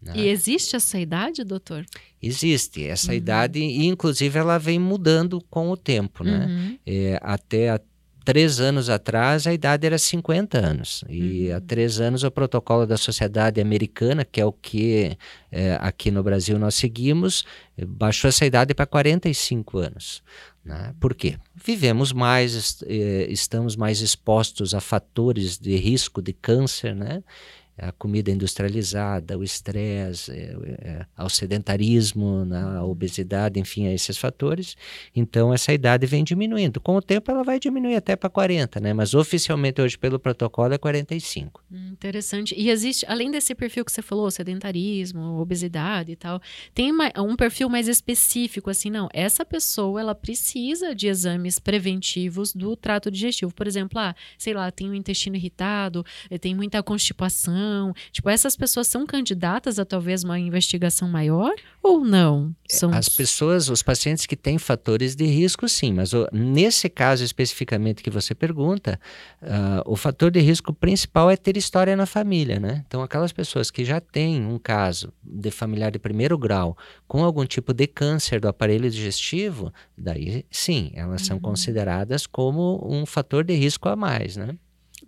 Né? 0.00 0.12
E 0.14 0.28
existe 0.28 0.76
essa 0.76 0.98
idade, 0.98 1.42
doutor? 1.42 1.84
Existe 2.22 2.86
essa 2.86 3.10
uhum. 3.10 3.16
idade 3.16 3.58
e 3.58 3.86
inclusive 3.86 4.38
ela 4.38 4.58
vem 4.58 4.78
mudando 4.78 5.40
com 5.50 5.70
o 5.70 5.76
tempo, 5.76 6.22
né? 6.22 6.46
Uhum. 6.46 6.78
É, 6.86 7.18
até 7.20 7.80
três 8.28 8.60
anos 8.60 8.90
atrás, 8.90 9.46
a 9.46 9.54
idade 9.54 9.86
era 9.86 9.96
50 9.96 10.58
anos. 10.58 11.02
E 11.08 11.48
uhum. 11.48 11.56
há 11.56 11.60
três 11.62 11.98
anos, 11.98 12.24
o 12.24 12.30
protocolo 12.30 12.86
da 12.86 12.98
Sociedade 12.98 13.58
Americana, 13.58 14.22
que 14.22 14.38
é 14.38 14.44
o 14.44 14.52
que 14.52 15.16
é, 15.50 15.78
aqui 15.80 16.10
no 16.10 16.22
Brasil 16.22 16.58
nós 16.58 16.74
seguimos, 16.74 17.42
baixou 17.86 18.28
essa 18.28 18.44
idade 18.44 18.74
para 18.74 18.84
45 18.84 19.78
anos. 19.78 20.22
Né? 20.62 20.92
Por 21.00 21.14
quê? 21.14 21.38
Vivemos 21.54 22.12
mais, 22.12 22.82
eh, 22.86 23.26
estamos 23.30 23.76
mais 23.76 24.02
expostos 24.02 24.74
a 24.74 24.80
fatores 24.80 25.56
de 25.56 25.74
risco 25.76 26.20
de 26.20 26.34
câncer, 26.34 26.94
né? 26.94 27.22
A 27.78 27.92
comida 27.92 28.30
industrializada, 28.30 29.38
o 29.38 29.44
estresse, 29.44 30.32
é, 30.32 30.56
é, 30.80 31.06
ao 31.16 31.28
sedentarismo, 31.28 32.44
né, 32.44 32.60
a 32.60 32.84
obesidade, 32.84 33.60
enfim, 33.60 33.86
a 33.86 33.92
esses 33.92 34.18
fatores. 34.18 34.76
Então, 35.14 35.54
essa 35.54 35.72
idade 35.72 36.06
vem 36.06 36.24
diminuindo. 36.24 36.80
Com 36.80 36.96
o 36.96 37.02
tempo, 37.02 37.30
ela 37.30 37.44
vai 37.44 37.60
diminuir 37.60 37.94
até 37.94 38.16
para 38.16 38.28
40, 38.28 38.80
né? 38.80 38.92
Mas 38.92 39.14
oficialmente 39.14 39.80
hoje, 39.80 39.96
pelo 39.96 40.18
protocolo, 40.18 40.74
é 40.74 40.78
45. 40.78 41.62
Hum, 41.70 41.90
interessante. 41.92 42.54
E 42.56 42.68
existe, 42.68 43.06
além 43.08 43.30
desse 43.30 43.54
perfil 43.54 43.84
que 43.84 43.92
você 43.92 44.02
falou, 44.02 44.30
sedentarismo, 44.30 45.38
obesidade 45.40 46.12
e 46.12 46.16
tal, 46.16 46.40
tem 46.74 46.90
uma, 46.90 47.12
um 47.18 47.36
perfil 47.36 47.68
mais 47.68 47.86
específico, 47.86 48.70
assim, 48.70 48.90
não, 48.90 49.08
essa 49.12 49.44
pessoa, 49.44 50.00
ela 50.00 50.14
precisa 50.14 50.94
de 50.94 51.06
exames 51.06 51.58
preventivos 51.58 52.52
do 52.52 52.74
trato 52.74 53.10
digestivo. 53.10 53.54
Por 53.54 53.66
exemplo, 53.66 53.98
ah, 53.98 54.14
sei 54.36 54.52
lá, 54.52 54.70
tem 54.70 54.90
o 54.90 54.94
intestino 54.94 55.36
irritado, 55.36 56.04
eh, 56.30 56.38
tem 56.38 56.54
muita 56.54 56.82
constipação, 56.82 57.67
Associação? 57.68 57.94
Tipo, 58.10 58.30
essas 58.30 58.56
pessoas 58.56 58.86
são 58.86 59.06
candidatas 59.06 59.78
a 59.78 59.84
talvez 59.84 60.24
uma 60.24 60.38
investigação 60.38 61.08
maior 61.08 61.52
ou 61.82 62.04
não? 62.04 62.54
São... 62.68 62.92
As 62.92 63.08
pessoas, 63.08 63.68
os 63.68 63.82
pacientes 63.82 64.26
que 64.26 64.36
têm 64.36 64.58
fatores 64.58 65.14
de 65.14 65.24
risco, 65.26 65.68
sim, 65.68 65.92
mas 65.92 66.12
o, 66.12 66.26
nesse 66.32 66.88
caso 66.88 67.24
especificamente 67.24 68.02
que 68.02 68.10
você 68.10 68.34
pergunta, 68.34 68.98
uh, 69.42 69.82
o 69.86 69.96
fator 69.96 70.30
de 70.30 70.40
risco 70.40 70.72
principal 70.72 71.30
é 71.30 71.36
ter 71.36 71.56
história 71.56 71.96
na 71.96 72.06
família, 72.06 72.58
né? 72.58 72.84
Então, 72.86 73.02
aquelas 73.02 73.32
pessoas 73.32 73.70
que 73.70 73.84
já 73.84 74.00
têm 74.00 74.44
um 74.44 74.58
caso 74.58 75.12
de 75.22 75.50
familiar 75.50 75.90
de 75.90 75.98
primeiro 75.98 76.36
grau 76.36 76.76
com 77.06 77.24
algum 77.24 77.44
tipo 77.44 77.72
de 77.72 77.86
câncer 77.86 78.40
do 78.40 78.48
aparelho 78.48 78.90
digestivo, 78.90 79.72
daí 79.96 80.44
sim, 80.50 80.90
elas 80.94 81.22
são 81.22 81.36
uhum. 81.36 81.42
consideradas 81.42 82.26
como 82.26 82.80
um 82.84 83.06
fator 83.06 83.44
de 83.44 83.54
risco 83.54 83.88
a 83.88 83.96
mais, 83.96 84.36
né? 84.36 84.56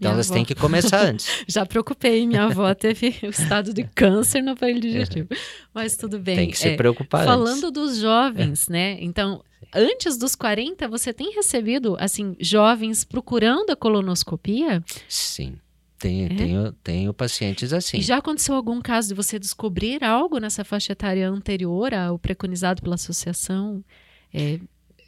Então 0.00 0.12
minha 0.12 0.14
elas 0.14 0.28
avó. 0.28 0.34
têm 0.34 0.44
que 0.46 0.54
começar 0.54 1.04
antes. 1.04 1.44
Já 1.46 1.66
preocupei, 1.66 2.26
minha 2.26 2.44
avó 2.44 2.74
teve 2.74 3.14
o 3.22 3.26
estado 3.26 3.74
de 3.74 3.84
câncer 3.84 4.42
no 4.42 4.52
aparelho 4.52 4.80
digestivo. 4.80 5.28
Mas 5.74 5.94
tudo 5.94 6.18
bem. 6.18 6.36
Tem 6.36 6.50
que 6.50 6.58
se 6.58 6.68
é, 6.68 6.76
preocupar 6.76 7.26
Falando 7.26 7.66
antes. 7.66 7.72
dos 7.72 7.98
jovens, 7.98 8.68
é. 8.68 8.72
né? 8.72 8.96
Então, 9.00 9.44
antes 9.74 10.16
dos 10.16 10.34
40, 10.34 10.88
você 10.88 11.12
tem 11.12 11.34
recebido, 11.34 11.96
assim, 12.00 12.34
jovens 12.40 13.04
procurando 13.04 13.70
a 13.70 13.76
colonoscopia? 13.76 14.82
Sim. 15.06 15.56
Tenho, 15.98 16.32
é? 16.32 16.34
tenho, 16.34 16.72
tenho 16.82 17.12
pacientes 17.12 17.74
assim. 17.74 17.98
E 17.98 18.00
já 18.00 18.16
aconteceu 18.16 18.54
algum 18.54 18.80
caso 18.80 19.08
de 19.08 19.14
você 19.14 19.38
descobrir 19.38 20.02
algo 20.02 20.38
nessa 20.38 20.64
faixa 20.64 20.92
etária 20.92 21.28
anterior 21.28 21.92
ao 21.92 22.18
preconizado 22.18 22.80
pela 22.80 22.94
associação? 22.94 23.84
É, 24.32 24.58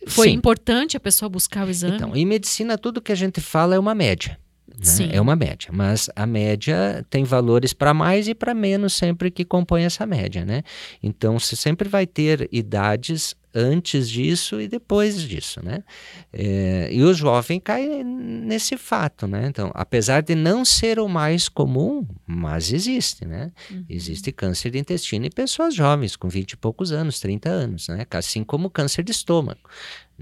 foi 0.06 0.28
Sim. 0.28 0.34
importante 0.34 0.98
a 0.98 1.00
pessoa 1.00 1.30
buscar 1.30 1.66
o 1.66 1.70
exame? 1.70 1.96
Então, 1.96 2.14
em 2.14 2.26
medicina, 2.26 2.76
tudo 2.76 3.00
que 3.00 3.10
a 3.10 3.14
gente 3.14 3.40
fala 3.40 3.74
é 3.74 3.78
uma 3.78 3.94
média. 3.94 4.38
Né? 4.78 5.16
É 5.16 5.20
uma 5.20 5.36
média, 5.36 5.70
mas 5.72 6.08
a 6.14 6.26
média 6.26 7.04
tem 7.10 7.24
valores 7.24 7.72
para 7.72 7.92
mais 7.92 8.28
e 8.28 8.34
para 8.34 8.54
menos 8.54 8.94
sempre 8.94 9.30
que 9.30 9.44
compõe 9.44 9.84
essa 9.84 10.06
média, 10.06 10.44
né? 10.44 10.62
Então, 11.02 11.38
você 11.38 11.56
sempre 11.56 11.88
vai 11.88 12.06
ter 12.06 12.48
idades 12.52 13.36
antes 13.54 14.08
disso 14.08 14.60
e 14.60 14.66
depois 14.66 15.20
disso, 15.20 15.60
né? 15.62 15.84
É, 16.32 16.88
e 16.90 17.02
o 17.02 17.12
jovem 17.12 17.60
cai 17.60 18.02
nesse 18.02 18.76
fato, 18.76 19.26
né? 19.26 19.46
Então, 19.46 19.70
apesar 19.74 20.22
de 20.22 20.34
não 20.34 20.64
ser 20.64 20.98
o 20.98 21.08
mais 21.08 21.48
comum, 21.48 22.06
mas 22.26 22.72
existe, 22.72 23.26
né? 23.26 23.52
Uhum. 23.70 23.84
Existe 23.88 24.32
câncer 24.32 24.70
de 24.70 24.78
intestino 24.78 25.26
em 25.26 25.30
pessoas 25.30 25.74
jovens, 25.74 26.16
com 26.16 26.28
20 26.28 26.52
e 26.52 26.56
poucos 26.56 26.92
anos, 26.92 27.20
30 27.20 27.48
anos, 27.48 27.88
né? 27.88 28.06
Assim 28.10 28.42
como 28.42 28.70
câncer 28.70 29.02
de 29.02 29.12
estômago. 29.12 29.60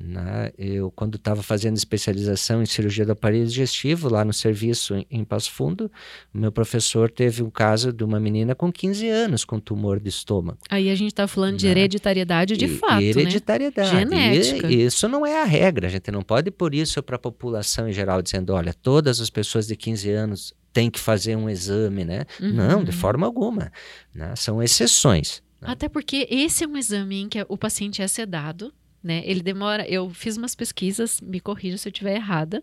Né? 0.02 0.50
Eu, 0.56 0.90
quando 0.90 1.16
estava 1.16 1.42
fazendo 1.42 1.76
especialização 1.76 2.62
em 2.62 2.66
cirurgia 2.66 3.04
do 3.04 3.12
aparelho 3.12 3.46
digestivo, 3.46 4.08
lá 4.08 4.24
no 4.24 4.32
serviço 4.32 4.94
em, 4.94 5.06
em 5.10 5.24
Passo 5.24 5.52
Fundo, 5.52 5.92
meu 6.32 6.50
professor 6.50 7.10
teve 7.10 7.42
um 7.42 7.50
caso 7.50 7.92
de 7.92 8.02
uma 8.02 8.18
menina 8.18 8.54
com 8.54 8.72
15 8.72 9.06
anos 9.08 9.44
com 9.44 9.60
tumor 9.60 10.00
de 10.00 10.08
estômago. 10.08 10.58
Aí 10.70 10.88
a 10.88 10.94
gente 10.94 11.08
está 11.08 11.28
falando 11.28 11.58
de 11.58 11.66
né? 11.66 11.72
hereditariedade 11.72 12.56
de 12.56 12.64
e, 12.64 12.78
fato, 12.78 13.00
né? 13.00 13.04
hereditariedade. 13.04 13.92
Né? 14.06 14.34
Genética. 14.34 14.70
E, 14.70 14.86
isso 14.86 15.06
não 15.06 15.26
é 15.26 15.42
a 15.42 15.44
regra, 15.44 15.86
a 15.86 15.90
gente 15.90 16.10
não 16.10 16.22
pode 16.22 16.50
por 16.50 16.74
isso 16.74 17.02
para 17.02 17.16
a 17.16 17.18
população 17.18 17.86
em 17.86 17.92
geral, 17.92 18.22
dizendo, 18.22 18.54
olha, 18.54 18.72
todas 18.72 19.20
as 19.20 19.28
pessoas 19.28 19.66
de 19.66 19.76
15 19.76 20.10
anos 20.10 20.54
têm 20.72 20.90
que 20.90 20.98
fazer 20.98 21.36
um 21.36 21.50
exame, 21.50 22.04
né? 22.04 22.24
Uhum. 22.40 22.52
Não, 22.52 22.84
de 22.84 22.92
forma 22.92 23.26
alguma. 23.26 23.70
Né? 24.14 24.34
São 24.36 24.62
exceções. 24.62 25.42
Né? 25.60 25.68
Até 25.70 25.88
porque 25.88 26.26
esse 26.30 26.64
é 26.64 26.66
um 26.66 26.76
exame 26.76 27.20
em 27.20 27.28
que 27.28 27.44
o 27.48 27.58
paciente 27.58 28.00
é 28.00 28.08
sedado, 28.08 28.72
né? 29.02 29.22
Ele 29.24 29.42
demora. 29.42 29.88
Eu 29.88 30.10
fiz 30.10 30.36
umas 30.36 30.54
pesquisas, 30.54 31.20
me 31.20 31.40
corrija 31.40 31.78
se 31.78 31.88
eu 31.88 31.90
estiver 31.90 32.16
errada, 32.16 32.62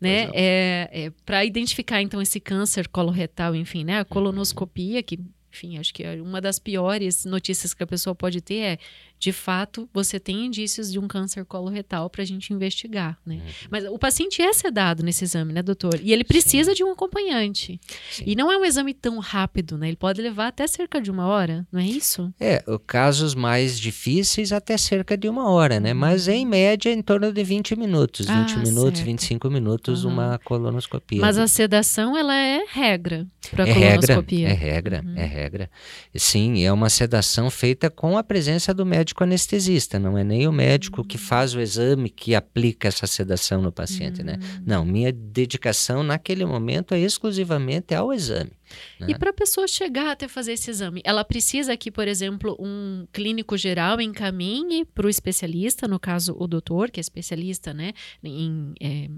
né? 0.00 0.30
É, 0.34 0.88
é 0.92 1.12
para 1.24 1.44
identificar 1.44 2.02
então 2.02 2.20
esse 2.20 2.38
câncer 2.40 2.88
coloretal, 2.88 3.54
enfim, 3.54 3.84
né? 3.84 4.00
A 4.00 4.04
colonoscopia 4.04 5.02
que 5.02 5.18
enfim, 5.50 5.78
acho 5.78 5.94
que 5.94 6.04
é 6.04 6.20
uma 6.20 6.40
das 6.40 6.58
piores 6.58 7.24
notícias 7.24 7.72
que 7.72 7.82
a 7.82 7.86
pessoa 7.86 8.14
pode 8.14 8.40
ter 8.40 8.58
é 8.58 8.78
de 9.18 9.32
fato, 9.32 9.88
você 9.92 10.20
tem 10.20 10.46
indícios 10.46 10.92
de 10.92 10.98
um 10.98 11.08
câncer 11.08 11.44
coloretal 11.44 12.08
para 12.08 12.22
a 12.22 12.26
gente 12.26 12.52
investigar, 12.52 13.18
né? 13.26 13.36
Uhum. 13.36 13.68
Mas 13.70 13.84
o 13.84 13.98
paciente 13.98 14.40
é 14.40 14.52
sedado 14.52 15.02
nesse 15.02 15.24
exame, 15.24 15.52
né, 15.52 15.62
doutor? 15.62 15.98
E 16.02 16.12
ele 16.12 16.24
precisa 16.24 16.70
Sim. 16.70 16.76
de 16.76 16.84
um 16.84 16.92
acompanhante. 16.92 17.80
Sim. 18.10 18.24
E 18.26 18.36
não 18.36 18.50
é 18.50 18.56
um 18.56 18.64
exame 18.64 18.94
tão 18.94 19.18
rápido, 19.18 19.76
né? 19.76 19.88
Ele 19.88 19.96
pode 19.96 20.22
levar 20.22 20.48
até 20.48 20.66
cerca 20.66 21.00
de 21.00 21.10
uma 21.10 21.26
hora, 21.26 21.66
não 21.70 21.80
é 21.80 21.84
isso? 21.84 22.32
É, 22.38 22.62
casos 22.86 23.34
mais 23.34 23.78
difíceis 23.78 24.52
até 24.52 24.76
cerca 24.76 25.16
de 25.16 25.28
uma 25.28 25.50
hora, 25.50 25.80
né? 25.80 25.92
Uhum. 25.92 25.98
Mas 25.98 26.28
em 26.28 26.46
média 26.46 26.92
em 26.92 27.02
torno 27.02 27.32
de 27.32 27.42
20 27.42 27.76
minutos. 27.76 28.28
Ah, 28.28 28.42
20 28.42 28.58
minutos, 28.58 28.98
certo. 28.98 29.06
25 29.06 29.50
minutos, 29.50 30.04
uhum. 30.04 30.12
uma 30.12 30.38
colonoscopia. 30.44 31.20
Mas 31.20 31.38
a 31.38 31.46
sedação, 31.46 32.16
ela 32.16 32.34
é 32.34 32.64
regra 32.68 33.26
para 33.50 33.68
é 33.68 33.74
colonoscopia. 33.74 34.48
Regra, 34.48 34.66
é 34.66 34.72
regra, 34.72 35.02
uhum. 35.04 35.16
é 35.16 35.24
regra. 35.24 35.70
Sim, 36.14 36.64
é 36.64 36.72
uma 36.72 36.88
sedação 36.88 37.50
feita 37.50 37.90
com 37.90 38.16
a 38.16 38.22
presença 38.22 38.72
do 38.72 38.86
médico 38.86 39.07
médico 39.08 39.24
anestesista, 39.24 39.98
não 39.98 40.18
é 40.18 40.24
nem 40.24 40.46
o 40.46 40.52
médico 40.52 41.02
que 41.02 41.16
faz 41.16 41.54
o 41.54 41.60
exame 41.60 42.10
que 42.10 42.34
aplica 42.34 42.88
essa 42.88 43.06
sedação 43.06 43.62
no 43.62 43.72
paciente, 43.72 44.22
né? 44.22 44.38
Hum. 44.38 44.62
Não, 44.66 44.84
minha 44.84 45.12
dedicação 45.12 46.02
naquele 46.02 46.44
momento 46.44 46.94
é 46.94 47.00
exclusivamente 47.00 47.94
ao 47.94 48.12
exame. 48.12 48.52
Né? 49.00 49.08
E 49.10 49.18
para 49.18 49.30
a 49.30 49.32
pessoa 49.32 49.66
chegar 49.66 50.10
até 50.10 50.28
fazer 50.28 50.52
esse 50.52 50.70
exame, 50.70 51.00
ela 51.04 51.24
precisa 51.24 51.76
que, 51.76 51.90
por 51.90 52.08
exemplo, 52.08 52.56
um 52.58 53.06
clínico 53.12 53.56
geral 53.56 54.00
encaminhe 54.00 54.84
para 54.84 55.06
o 55.06 55.10
especialista, 55.10 55.86
no 55.86 55.98
caso 55.98 56.36
o 56.38 56.46
doutor, 56.46 56.90
que 56.90 57.00
é 57.00 57.02
especialista, 57.02 57.72
né, 57.72 57.92
em, 58.22 58.74
é, 58.80 59.08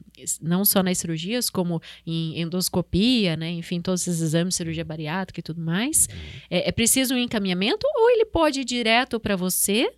não 0.41 0.65
só 0.65 0.83
nas 0.83 0.99
cirurgias, 0.99 1.51
como 1.51 1.81
em 2.07 2.41
endoscopia, 2.41 3.37
né, 3.37 3.51
enfim, 3.51 3.81
todos 3.81 4.07
esses 4.07 4.21
exames, 4.21 4.55
cirurgia 4.55 4.85
bariátrica 4.85 5.41
e 5.41 5.43
tudo 5.43 5.61
mais. 5.61 6.09
É, 6.51 6.69
é 6.69 6.73
preciso 6.73 7.15
um 7.15 7.19
encaminhamento 7.19 7.87
ou 7.97 8.11
ele 8.11 8.25
pode 8.25 8.61
ir 8.61 8.65
direto 8.65 9.19
para 9.19 9.37
você 9.37 9.91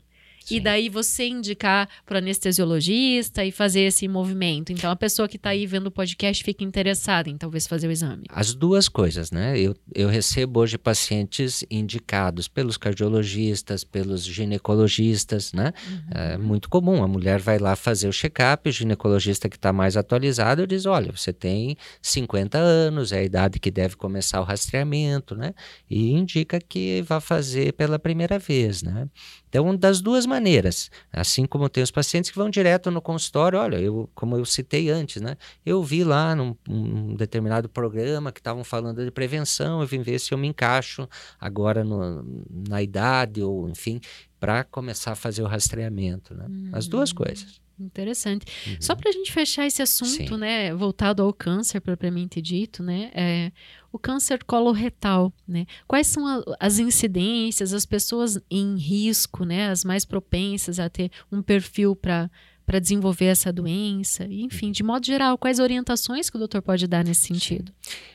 Sim. 0.44 0.56
E 0.56 0.60
daí 0.60 0.88
você 0.88 1.26
indicar 1.26 1.88
para 2.04 2.16
o 2.16 2.18
anestesiologista 2.18 3.44
e 3.44 3.52
fazer 3.52 3.80
esse 3.80 4.06
movimento. 4.08 4.72
Então, 4.72 4.90
a 4.90 4.96
pessoa 4.96 5.28
que 5.28 5.36
está 5.36 5.50
aí 5.50 5.66
vendo 5.66 5.86
o 5.86 5.90
podcast 5.90 6.42
fica 6.42 6.64
interessada 6.64 7.28
em 7.28 7.36
talvez 7.36 7.66
fazer 7.66 7.88
o 7.88 7.90
exame. 7.90 8.24
As 8.28 8.54
duas 8.54 8.88
coisas, 8.88 9.30
né? 9.30 9.58
Eu, 9.58 9.74
eu 9.94 10.08
recebo 10.08 10.60
hoje 10.60 10.78
pacientes 10.78 11.64
indicados 11.70 12.48
pelos 12.48 12.76
cardiologistas, 12.76 13.84
pelos 13.84 14.24
ginecologistas, 14.24 15.52
né? 15.52 15.72
Uhum. 15.88 16.00
É 16.10 16.38
muito 16.38 16.68
comum. 16.68 17.02
A 17.02 17.08
mulher 17.08 17.40
vai 17.40 17.58
lá 17.58 17.76
fazer 17.76 18.08
o 18.08 18.12
check-up, 18.12 18.68
o 18.68 18.72
ginecologista 18.72 19.48
que 19.48 19.56
está 19.56 19.72
mais 19.72 19.96
atualizado 19.96 20.66
diz: 20.66 20.86
olha, 20.86 21.12
você 21.12 21.32
tem 21.32 21.76
50 22.00 22.58
anos, 22.58 23.12
é 23.12 23.18
a 23.18 23.24
idade 23.24 23.58
que 23.58 23.70
deve 23.70 23.96
começar 23.96 24.40
o 24.40 24.44
rastreamento, 24.44 25.34
né? 25.34 25.54
E 25.88 26.10
indica 26.12 26.58
que 26.60 27.02
vai 27.02 27.20
fazer 27.20 27.72
pela 27.72 27.98
primeira 27.98 28.38
vez, 28.38 28.82
né? 28.82 29.08
Então, 29.52 29.76
das 29.76 30.00
duas 30.00 30.24
maneiras, 30.24 30.90
assim 31.12 31.44
como 31.44 31.68
tem 31.68 31.82
os 31.82 31.90
pacientes 31.90 32.30
que 32.30 32.38
vão 32.38 32.48
direto 32.48 32.90
no 32.90 33.02
consultório, 33.02 33.58
olha, 33.58 33.76
eu, 33.76 34.08
como 34.14 34.34
eu 34.34 34.46
citei 34.46 34.88
antes, 34.88 35.20
né? 35.20 35.36
Eu 35.64 35.82
vi 35.82 36.02
lá 36.02 36.34
num, 36.34 36.56
num 36.66 37.14
determinado 37.14 37.68
programa 37.68 38.32
que 38.32 38.40
estavam 38.40 38.64
falando 38.64 39.04
de 39.04 39.10
prevenção, 39.10 39.82
eu 39.82 39.86
vim 39.86 40.00
ver 40.00 40.18
se 40.18 40.32
eu 40.32 40.38
me 40.38 40.48
encaixo 40.48 41.06
agora 41.38 41.84
no, 41.84 42.24
na 42.66 42.82
idade 42.82 43.42
ou, 43.42 43.68
enfim, 43.68 44.00
para 44.40 44.64
começar 44.64 45.12
a 45.12 45.16
fazer 45.16 45.42
o 45.42 45.46
rastreamento, 45.46 46.34
né? 46.34 46.46
As 46.72 46.88
duas 46.88 47.12
hum. 47.12 47.16
coisas. 47.16 47.61
Interessante. 47.78 48.46
Uhum. 48.66 48.76
Só 48.80 48.94
para 48.94 49.10
a 49.10 49.12
gente 49.12 49.32
fechar 49.32 49.66
esse 49.66 49.82
assunto, 49.82 50.34
Sim. 50.34 50.36
né, 50.36 50.74
voltado 50.74 51.22
ao 51.22 51.32
câncer 51.32 51.80
propriamente 51.80 52.40
dito, 52.40 52.82
né, 52.82 53.10
é, 53.14 53.52
o 53.92 53.98
câncer 53.98 54.42
coloretal, 54.44 55.32
né? 55.46 55.66
Quais 55.86 56.06
são 56.06 56.26
a, 56.26 56.42
as 56.58 56.78
incidências, 56.78 57.74
as 57.74 57.84
pessoas 57.84 58.40
em 58.50 58.76
risco, 58.76 59.44
né, 59.44 59.68
as 59.68 59.84
mais 59.84 60.04
propensas 60.04 60.78
a 60.78 60.88
ter 60.88 61.10
um 61.30 61.42
perfil 61.42 61.94
para 61.94 62.30
para 62.64 62.78
desenvolver 62.78 63.26
essa 63.26 63.52
doença, 63.52 64.26
enfim, 64.30 64.70
de 64.70 64.82
modo 64.82 65.04
geral, 65.04 65.36
quais 65.36 65.58
orientações 65.58 66.30
que 66.30 66.36
o 66.36 66.38
doutor 66.38 66.62
pode 66.62 66.86
dar 66.86 67.04
nesse 67.04 67.26
sentido? 67.26 67.72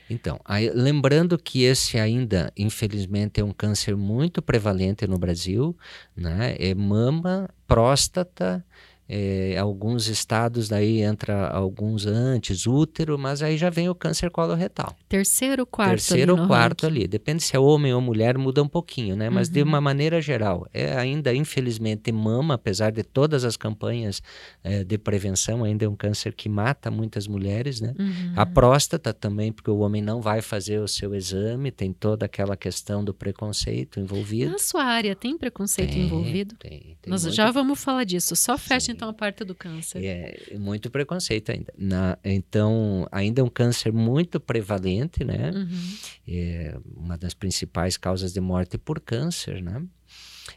Então, 0.08 0.40
aí, 0.44 0.70
lembrando 0.70 1.38
que 1.38 1.62
esse 1.62 1.98
ainda, 1.98 2.52
infelizmente, 2.56 3.40
é 3.40 3.44
um 3.44 3.52
câncer 3.52 3.94
muito 3.96 4.40
prevalente 4.40 5.06
no 5.06 5.18
Brasil, 5.18 5.76
né? 6.16 6.56
É 6.58 6.74
mama, 6.74 7.48
próstata, 7.66 8.64
é, 9.08 9.56
alguns 9.58 10.06
estados 10.06 10.68
daí 10.68 11.00
entra 11.00 11.48
alguns 11.48 12.04
antes, 12.04 12.66
útero, 12.66 13.18
mas 13.18 13.42
aí 13.42 13.56
já 13.56 13.70
vem 13.70 13.88
o 13.88 13.94
câncer 13.94 14.30
coloretal. 14.30 14.94
Terceiro, 15.08 15.64
quarto 15.64 15.92
Terceiro 15.92 16.36
ou 16.36 16.46
quarto 16.46 16.82
ranking. 16.84 16.98
ali. 16.98 17.08
Depende 17.08 17.42
se 17.42 17.56
é 17.56 17.58
homem 17.58 17.94
ou 17.94 18.00
mulher, 18.00 18.36
muda 18.36 18.62
um 18.62 18.68
pouquinho, 18.68 19.16
né? 19.16 19.30
Mas 19.30 19.48
uhum. 19.48 19.54
de 19.54 19.62
uma 19.62 19.80
maneira 19.80 20.20
geral, 20.20 20.66
é 20.74 20.94
ainda 20.96 21.34
infelizmente 21.34 22.12
mama, 22.12 22.54
apesar 22.54 22.92
de 22.92 23.02
todas 23.02 23.44
as 23.44 23.56
campanhas 23.56 24.22
é, 24.62 24.84
de 24.84 24.98
prevenção, 24.98 25.64
ainda 25.64 25.86
é 25.86 25.88
um 25.88 25.96
câncer 25.96 26.34
que 26.34 26.48
mata 26.48 26.90
muitas 26.90 27.26
mulheres, 27.26 27.80
né? 27.80 27.94
Uhum. 27.98 28.32
A 28.36 28.44
próstata 28.44 29.14
também, 29.14 29.50
porque 29.52 29.70
o 29.70 29.78
homem 29.78 30.02
não 30.02 30.20
vai 30.20 30.42
fazer 30.42 30.80
o 30.80 30.88
seu 30.88 31.14
exame, 31.14 31.70
tem 31.70 31.92
toda 31.92 32.26
aquela 32.26 32.56
questão 32.56 33.02
do 33.02 33.14
preconceito 33.14 33.98
envolvido. 33.98 34.52
Na 34.52 34.58
sua 34.58 34.84
área 34.84 35.16
tem 35.16 35.38
preconceito 35.38 35.92
tem, 35.92 36.02
envolvido? 36.02 36.56
Tem, 36.56 36.96
tem 37.00 37.10
Nós 37.10 37.22
muito... 37.22 37.34
já 37.34 37.50
vamos 37.50 37.80
falar 37.80 38.04
disso. 38.04 38.36
Só 38.36 38.58
fecha 38.58 38.97
então 38.98 39.08
a 39.08 39.12
parte 39.12 39.44
do 39.44 39.54
câncer. 39.54 40.04
É, 40.04 40.58
muito 40.58 40.90
preconceito 40.90 41.50
ainda. 41.50 41.72
Na, 41.78 42.18
então, 42.24 43.06
ainda 43.12 43.40
é 43.40 43.44
um 43.44 43.48
câncer 43.48 43.92
muito 43.92 44.40
prevalente, 44.40 45.24
né? 45.24 45.52
Uhum. 45.54 45.96
É 46.26 46.76
uma 46.96 47.16
das 47.16 47.32
principais 47.32 47.96
causas 47.96 48.32
de 48.32 48.40
morte 48.40 48.76
por 48.76 49.00
câncer, 49.00 49.62
né? 49.62 49.82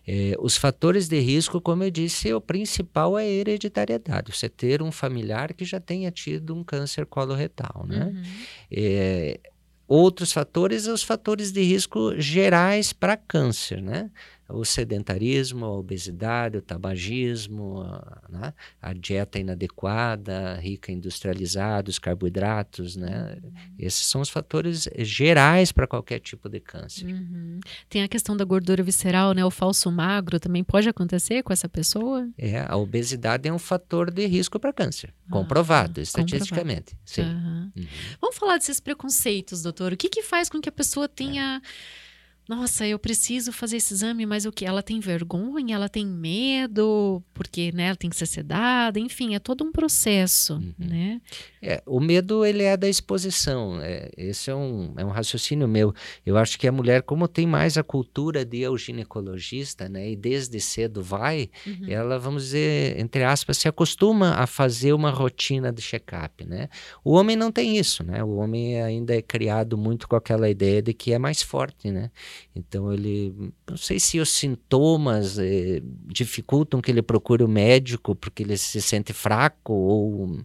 É, 0.07 0.35
os 0.39 0.57
fatores 0.57 1.07
de 1.07 1.19
risco, 1.19 1.61
como 1.61 1.83
eu 1.83 1.91
disse, 1.91 2.33
o 2.33 2.41
principal 2.41 3.19
é 3.19 3.23
a 3.23 3.27
hereditariedade. 3.27 4.35
Você 4.35 4.49
ter 4.49 4.81
um 4.81 4.91
familiar 4.91 5.53
que 5.53 5.63
já 5.63 5.79
tenha 5.79 6.09
tido 6.09 6.55
um 6.55 6.63
câncer 6.63 7.05
coloretal, 7.05 7.85
né? 7.87 8.05
Uhum. 8.05 8.23
É, 8.71 9.39
outros 9.87 10.31
fatores, 10.31 10.87
os 10.87 11.03
fatores 11.03 11.51
de 11.51 11.61
risco 11.61 12.17
gerais 12.17 12.93
para 12.93 13.17
câncer, 13.17 13.81
né? 13.81 14.09
O 14.53 14.63
sedentarismo, 14.63 15.65
a 15.65 15.71
obesidade, 15.71 16.57
o 16.57 16.61
tabagismo, 16.61 17.81
a, 17.81 18.21
né? 18.29 18.53
a 18.81 18.93
dieta 18.93 19.39
inadequada, 19.39 20.55
rica 20.55 20.91
em 20.91 21.01
industrializados, 21.01 21.97
carboidratos, 21.97 22.95
né? 22.95 23.37
Uhum. 23.43 23.51
Esses 23.79 24.05
são 24.05 24.21
os 24.21 24.29
fatores 24.29 24.87
gerais 24.99 25.71
para 25.71 25.87
qualquer 25.87 26.19
tipo 26.19 26.47
de 26.47 26.59
câncer. 26.59 27.07
Uhum. 27.07 27.59
Tem 27.89 28.03
a 28.03 28.07
questão 28.07 28.37
da 28.37 28.45
gordura 28.45 28.83
visceral, 28.83 29.33
né? 29.33 29.43
O 29.43 29.49
falso 29.49 29.91
magro 29.91 30.39
também 30.39 30.63
pode 30.63 30.87
acontecer 30.87 31.41
com 31.41 31.51
essa 31.51 31.67
pessoa? 31.67 32.29
É, 32.37 32.63
a 32.67 32.77
obesidade 32.77 33.49
é 33.49 33.53
um 33.53 33.59
fator 33.59 34.11
de 34.11 34.25
risco 34.27 34.59
para 34.59 34.71
câncer, 34.71 35.11
ah, 35.27 35.31
comprovado 35.31 35.99
estatisticamente. 35.99 36.95
Comprovado. 36.95 37.01
Sim. 37.05 37.23
Uhum. 37.23 37.87
Vamos 38.21 38.37
falar 38.37 38.57
desses 38.57 38.79
preconceitos, 38.79 39.63
doutor. 39.63 39.93
O 39.93 39.97
que, 39.97 40.07
que 40.07 40.21
faz 40.21 40.49
com 40.49 40.61
que 40.61 40.69
a 40.69 40.71
pessoa 40.71 41.09
tenha 41.09 41.61
é 41.65 42.10
nossa, 42.47 42.85
eu 42.85 42.99
preciso 42.99 43.51
fazer 43.51 43.77
esse 43.77 43.93
exame, 43.93 44.25
mas 44.25 44.45
o 44.45 44.51
que? 44.51 44.65
Ela 44.65 44.83
tem 44.83 44.99
vergonha, 44.99 45.75
ela 45.75 45.87
tem 45.87 46.05
medo, 46.05 47.23
porque 47.33 47.71
né, 47.71 47.87
ela 47.87 47.95
tem 47.95 48.09
que 48.09 48.15
ser 48.15 48.25
sedada, 48.25 48.99
enfim, 48.99 49.35
é 49.35 49.39
todo 49.39 49.63
um 49.63 49.71
processo, 49.71 50.55
uhum. 50.55 50.73
né? 50.77 51.21
É, 51.61 51.81
o 51.85 51.99
medo, 51.99 52.43
ele 52.43 52.63
é 52.63 52.75
da 52.75 52.89
exposição, 52.89 53.79
é, 53.81 54.09
esse 54.17 54.49
é 54.49 54.55
um, 54.55 54.93
é 54.97 55.05
um 55.05 55.09
raciocínio 55.09 55.67
meu. 55.67 55.93
Eu 56.25 56.35
acho 56.35 56.57
que 56.57 56.67
a 56.67 56.71
mulher, 56.71 57.03
como 57.03 57.27
tem 57.27 57.45
mais 57.45 57.77
a 57.77 57.83
cultura 57.83 58.43
de 58.43 58.67
o 58.67 58.77
ginecologista, 58.77 59.87
né, 59.87 60.11
e 60.11 60.15
desde 60.15 60.59
cedo 60.59 61.01
vai, 61.01 61.49
uhum. 61.65 61.87
ela, 61.87 62.17
vamos 62.17 62.43
dizer, 62.45 62.99
entre 62.99 63.23
aspas, 63.23 63.57
se 63.57 63.67
acostuma 63.67 64.35
a 64.35 64.47
fazer 64.47 64.93
uma 64.93 65.11
rotina 65.11 65.71
de 65.71 65.81
check-up, 65.81 66.45
né? 66.45 66.67
O 67.03 67.13
homem 67.13 67.35
não 67.35 67.51
tem 67.51 67.77
isso, 67.77 68.03
né? 68.03 68.23
O 68.23 68.35
homem 68.35 68.81
ainda 68.81 69.15
é 69.15 69.21
criado 69.21 69.77
muito 69.77 70.07
com 70.07 70.15
aquela 70.15 70.49
ideia 70.49 70.81
de 70.81 70.93
que 70.93 71.13
é 71.13 71.19
mais 71.19 71.41
forte, 71.41 71.91
né? 71.91 72.11
Então 72.55 72.91
ele, 72.91 73.33
não 73.69 73.77
sei 73.77 73.99
se 73.99 74.19
os 74.19 74.29
sintomas 74.29 75.39
eh, 75.39 75.81
dificultam 76.07 76.81
que 76.81 76.91
ele 76.91 77.01
procure 77.01 77.43
o 77.43 77.47
médico 77.47 78.15
porque 78.15 78.43
ele 78.43 78.57
se 78.57 78.81
sente 78.81 79.13
fraco 79.13 79.73
ou 79.73 80.37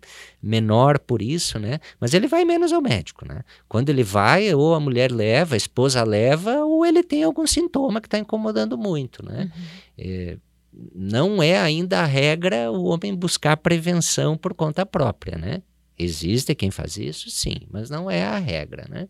menor 0.42 0.98
por 0.98 1.20
isso, 1.20 1.58
né? 1.58 1.80
Mas 2.00 2.14
ele 2.14 2.28
vai 2.28 2.44
menos 2.44 2.72
ao 2.72 2.80
médico, 2.80 3.26
né? 3.26 3.42
Quando 3.68 3.90
ele 3.90 4.02
vai, 4.02 4.54
ou 4.54 4.74
a 4.74 4.80
mulher 4.80 5.10
leva, 5.10 5.54
a 5.54 5.56
esposa 5.56 6.04
leva, 6.04 6.64
ou 6.64 6.86
ele 6.86 7.02
tem 7.02 7.22
algum 7.22 7.46
sintoma 7.46 8.00
que 8.00 8.06
está 8.06 8.18
incomodando 8.18 8.78
muito, 8.78 9.24
né? 9.24 9.50
Uhum. 9.56 9.62
É, 9.98 10.38
não 10.94 11.42
é 11.42 11.58
ainda 11.58 12.00
a 12.00 12.04
regra 12.04 12.70
o 12.70 12.84
homem 12.84 13.14
buscar 13.14 13.56
prevenção 13.56 14.36
por 14.36 14.54
conta 14.54 14.84
própria, 14.84 15.38
né? 15.38 15.62
Existe 15.98 16.54
quem 16.54 16.70
faz 16.70 16.96
isso, 16.96 17.30
sim, 17.30 17.56
mas 17.70 17.88
não 17.88 18.10
é 18.10 18.22
a 18.22 18.38
regra, 18.38 18.86
né? 18.88 19.08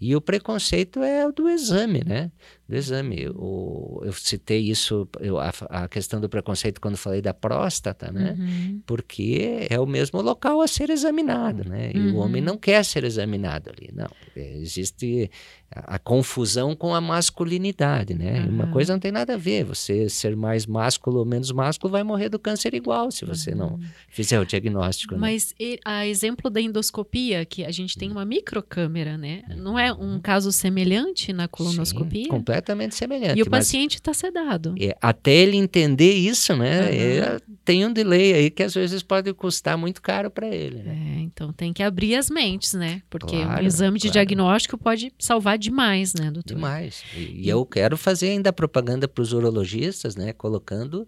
E 0.00 0.14
o 0.14 0.20
preconceito 0.20 1.02
é 1.02 1.26
o 1.26 1.32
do 1.32 1.48
exame, 1.48 2.04
né? 2.04 2.30
Do 2.68 2.76
exame. 2.76 3.26
O, 3.34 4.02
eu 4.04 4.12
citei 4.12 4.60
isso, 4.60 5.08
eu, 5.20 5.38
a, 5.38 5.50
a, 5.70 5.88
questão 5.88 6.20
do 6.20 6.28
preconceito 6.28 6.82
quando 6.82 6.98
falei 6.98 7.22
da 7.22 7.32
próstata, 7.32 8.12
né? 8.12 8.36
Uhum. 8.38 8.82
Porque 8.84 9.66
é 9.70 9.80
o 9.80 9.86
mesmo 9.86 10.20
local 10.20 10.60
a 10.60 10.68
ser 10.68 10.90
examinado, 10.90 11.66
né? 11.66 11.90
E 11.94 11.98
uhum. 11.98 12.16
o 12.16 12.18
homem 12.18 12.42
não 12.42 12.58
quer 12.58 12.84
ser 12.84 13.04
examinado 13.04 13.70
ali, 13.70 13.90
não. 13.94 14.10
Existe 14.36 15.30
a, 15.74 15.94
a 15.94 15.98
confusão 15.98 16.76
com 16.76 16.94
a 16.94 17.00
masculinidade, 17.00 18.12
né? 18.12 18.42
Uhum. 18.42 18.50
Uma 18.50 18.66
coisa 18.66 18.92
não 18.92 19.00
tem 19.00 19.12
nada 19.12 19.32
a 19.32 19.38
ver. 19.38 19.64
Você 19.64 20.06
ser 20.10 20.36
mais 20.36 20.66
másculo 20.66 21.20
ou 21.20 21.24
menos 21.24 21.50
másculo 21.50 21.90
vai 21.90 22.02
morrer 22.02 22.28
do 22.28 22.38
câncer 22.38 22.74
igual 22.74 23.10
se 23.10 23.24
você 23.24 23.54
não 23.54 23.76
uhum. 23.76 23.80
fizer 24.10 24.38
o 24.38 24.44
diagnóstico. 24.44 25.14
Né? 25.14 25.20
Mas 25.20 25.54
né? 25.58 25.76
a 25.86 26.06
exemplo 26.06 26.50
da 26.50 26.60
endoscopia, 26.60 27.46
que 27.46 27.64
a 27.64 27.70
gente 27.70 27.96
tem 27.96 28.10
uma 28.10 28.26
microcâmera, 28.26 29.16
né? 29.16 29.42
Não 29.56 29.78
é 29.78 29.90
um 29.90 30.20
caso 30.20 30.52
semelhante 30.52 31.32
na 31.32 31.48
colonoscopia? 31.48 32.24
Sim, 32.24 32.28
completamente 32.28 32.57
semelhante. 32.90 33.38
E 33.38 33.42
o 33.42 33.50
paciente 33.50 33.94
está 33.94 34.12
sedado. 34.12 34.74
É, 34.80 34.96
até 35.00 35.32
ele 35.32 35.56
entender 35.56 36.12
isso, 36.12 36.56
né? 36.56 36.80
Uhum. 36.80 36.86
É, 36.88 37.38
tem 37.64 37.84
um 37.84 37.92
delay 37.92 38.32
aí 38.32 38.50
que 38.50 38.62
às 38.62 38.74
vezes 38.74 39.02
pode 39.02 39.32
custar 39.34 39.76
muito 39.76 40.00
caro 40.00 40.30
para 40.30 40.48
ele. 40.48 40.82
Né? 40.82 41.16
É, 41.16 41.20
então 41.20 41.52
tem 41.52 41.72
que 41.72 41.82
abrir 41.82 42.14
as 42.14 42.30
mentes, 42.30 42.74
né? 42.74 43.02
Porque 43.10 43.42
claro, 43.42 43.62
um 43.62 43.66
exame 43.66 43.98
de 43.98 44.08
claro. 44.08 44.12
diagnóstico 44.12 44.78
pode 44.78 45.12
salvar 45.18 45.58
demais, 45.58 46.14
né, 46.14 46.30
doutor? 46.30 46.54
Demais. 46.54 47.02
E, 47.14 47.44
e 47.44 47.48
eu 47.48 47.64
quero 47.66 47.96
fazer 47.96 48.30
ainda 48.30 48.52
propaganda 48.52 49.06
para 49.06 49.22
os 49.22 49.32
urologistas, 49.32 50.16
né? 50.16 50.32
Colocando 50.32 51.06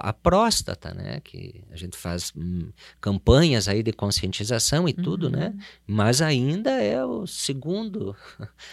a 0.00 0.12
próstata, 0.12 0.94
né? 0.94 1.20
Que 1.22 1.62
a 1.70 1.76
gente 1.76 1.96
faz 1.96 2.32
hum, 2.36 2.70
campanhas 3.00 3.68
aí 3.68 3.82
de 3.82 3.92
conscientização 3.92 4.88
e 4.88 4.94
uhum. 4.96 5.02
tudo, 5.02 5.30
né? 5.30 5.52
Uhum. 5.54 5.60
Mas 5.86 6.22
ainda 6.22 6.70
é 6.70 7.04
o 7.04 7.26
segundo 7.26 8.16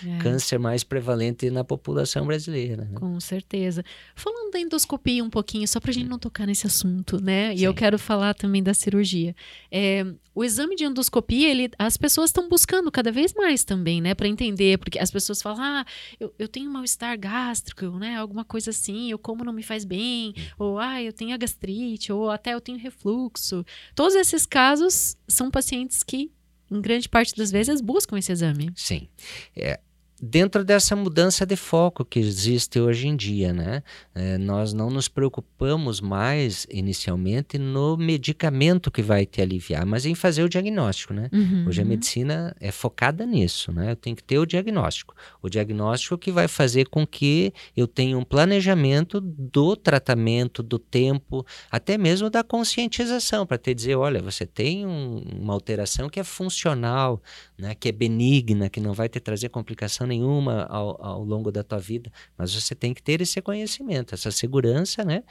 é. 0.06 0.18
câncer 0.24 0.58
mais 0.58 0.84
prevalente 0.84 1.50
na 1.50 1.64
população 1.64 1.99
brasileira. 2.26 2.86
Né? 2.86 3.00
Com 3.00 3.20
certeza. 3.20 3.84
Falando 4.16 4.52
da 4.52 4.60
endoscopia 4.60 5.24
um 5.24 5.30
pouquinho, 5.30 5.68
só 5.68 5.80
para 5.80 5.92
a 5.92 5.94
gente 5.94 6.08
não 6.08 6.20
tocar 6.20 6.46
nesse 6.46 6.68
assunto, 6.68 7.22
né? 7.22 7.54
E 7.54 7.60
Sim. 7.60 7.66
eu 7.66 7.74
quero 7.74 7.98
falar 7.98 8.34
também 8.34 8.62
da 8.62 8.74
cirurgia. 8.74 9.36
É, 9.72 10.06
o 10.34 10.44
exame 10.44 10.76
de 10.76 10.86
endoscopia, 10.86 11.50
ele, 11.50 11.70
as 11.78 11.98
pessoas 11.98 12.30
estão 12.30 12.48
buscando 12.48 12.92
cada 12.92 13.12
vez 13.12 13.34
mais 13.34 13.64
também, 13.64 14.02
né? 14.02 14.14
Para 14.14 14.28
entender, 14.28 14.78
porque 14.78 15.00
as 15.00 15.12
pessoas 15.12 15.42
falam, 15.42 15.62
ah, 15.62 15.86
eu, 16.20 16.34
eu 16.40 16.48
tenho 16.48 16.72
mal-estar 16.72 17.18
gástrico, 17.18 17.86
né? 17.98 18.16
Alguma 18.16 18.46
coisa 18.46 18.70
assim, 18.70 19.12
ou 19.12 19.20
como 19.20 19.44
não 19.44 19.54
me 19.54 19.64
faz 19.64 19.84
bem, 19.84 20.34
ou 20.58 20.80
ah, 20.80 21.02
eu 21.02 21.12
tenho 21.12 21.34
a 21.34 21.38
gastrite, 21.38 22.12
ou 22.12 22.30
até 22.30 22.54
eu 22.54 22.62
tenho 22.62 22.78
refluxo. 22.78 23.66
Todos 23.96 24.16
esses 24.16 24.46
casos 24.46 25.18
são 25.28 25.52
pacientes 25.52 26.04
que 26.04 26.32
em 26.72 26.82
grande 26.82 27.10
parte 27.10 27.36
das 27.36 27.52
vezes 27.52 27.82
buscam 27.82 28.18
esse 28.18 28.32
exame. 28.32 28.72
Sim. 28.76 29.08
É, 29.56 29.80
dentro 30.22 30.64
dessa 30.64 30.96
mudança 30.96 31.46
de 31.46 31.56
foco 31.56 32.04
que 32.04 32.20
existe 32.20 32.80
hoje 32.80 33.08
em 33.08 33.16
dia, 33.16 33.54
né? 33.54 33.84
É, 34.14 34.38
nós 34.38 34.74
não 34.74 34.90
nos 34.90 35.08
preocupamos 35.08 36.02
mais 36.02 36.68
inicialmente 36.70 37.58
no 37.58 37.98
medicamento 37.98 38.92
que 38.92 39.02
vai 39.02 39.26
te 39.26 39.42
aliviar, 39.42 39.86
mas 39.86 40.06
em 40.06 40.16
fazer 40.16 40.44
o 40.44 40.50
diagnóstico, 40.50 41.14
né? 41.14 41.30
Uhum. 41.32 41.66
Hoje 41.68 41.82
a 41.82 41.86
medicina 41.86 42.56
é 42.60 42.72
focada 42.72 43.26
nisso, 43.26 43.72
né? 43.72 43.92
Eu 43.92 43.96
tenho 43.96 44.16
que 44.16 44.24
ter 44.24 44.38
o 44.38 44.46
diagnóstico, 44.46 45.16
o 45.42 45.50
diagnóstico 45.50 46.18
que 46.18 46.32
vai 46.32 46.48
fazer 46.48 46.88
com 46.90 47.06
que 47.06 47.54
eu 47.76 47.88
tenha 47.88 48.18
um 48.18 48.24
planejamento 48.24 49.22
do 49.22 49.76
tratamento, 49.76 50.62
do 50.62 50.78
tempo, 50.78 51.46
até 51.72 51.98
mesmo 51.98 52.30
da 52.30 52.44
conscientização 52.44 53.46
para 53.46 53.58
te 53.58 53.74
dizer, 53.74 53.96
olha, 53.96 54.22
você 54.22 54.46
tem 54.46 54.86
um, 54.86 55.24
uma 55.40 55.54
alteração 55.54 56.10
que 56.10 56.20
é 56.20 56.24
funcional, 56.24 57.22
né? 57.60 57.76
Que 57.76 57.90
é 57.90 57.92
benigna, 57.92 58.70
que 58.70 58.80
não 58.80 58.94
vai 58.94 59.10
te 59.10 59.20
trazer 59.20 59.50
complicação 59.50 60.08
nenhuma 60.08 60.64
ao, 60.64 61.06
ao 61.06 61.24
longo 61.24 61.52
da 61.52 61.64
tua 61.64 61.78
vida, 61.78 62.12
mas 62.38 62.54
você 62.54 62.74
tem 62.74 62.94
que 62.94 63.04
ter 63.04 63.22
esse 63.22 63.42
conhecimento, 63.42 64.16
essa 64.16 64.32
segurança, 64.32 65.04
né, 65.04 65.24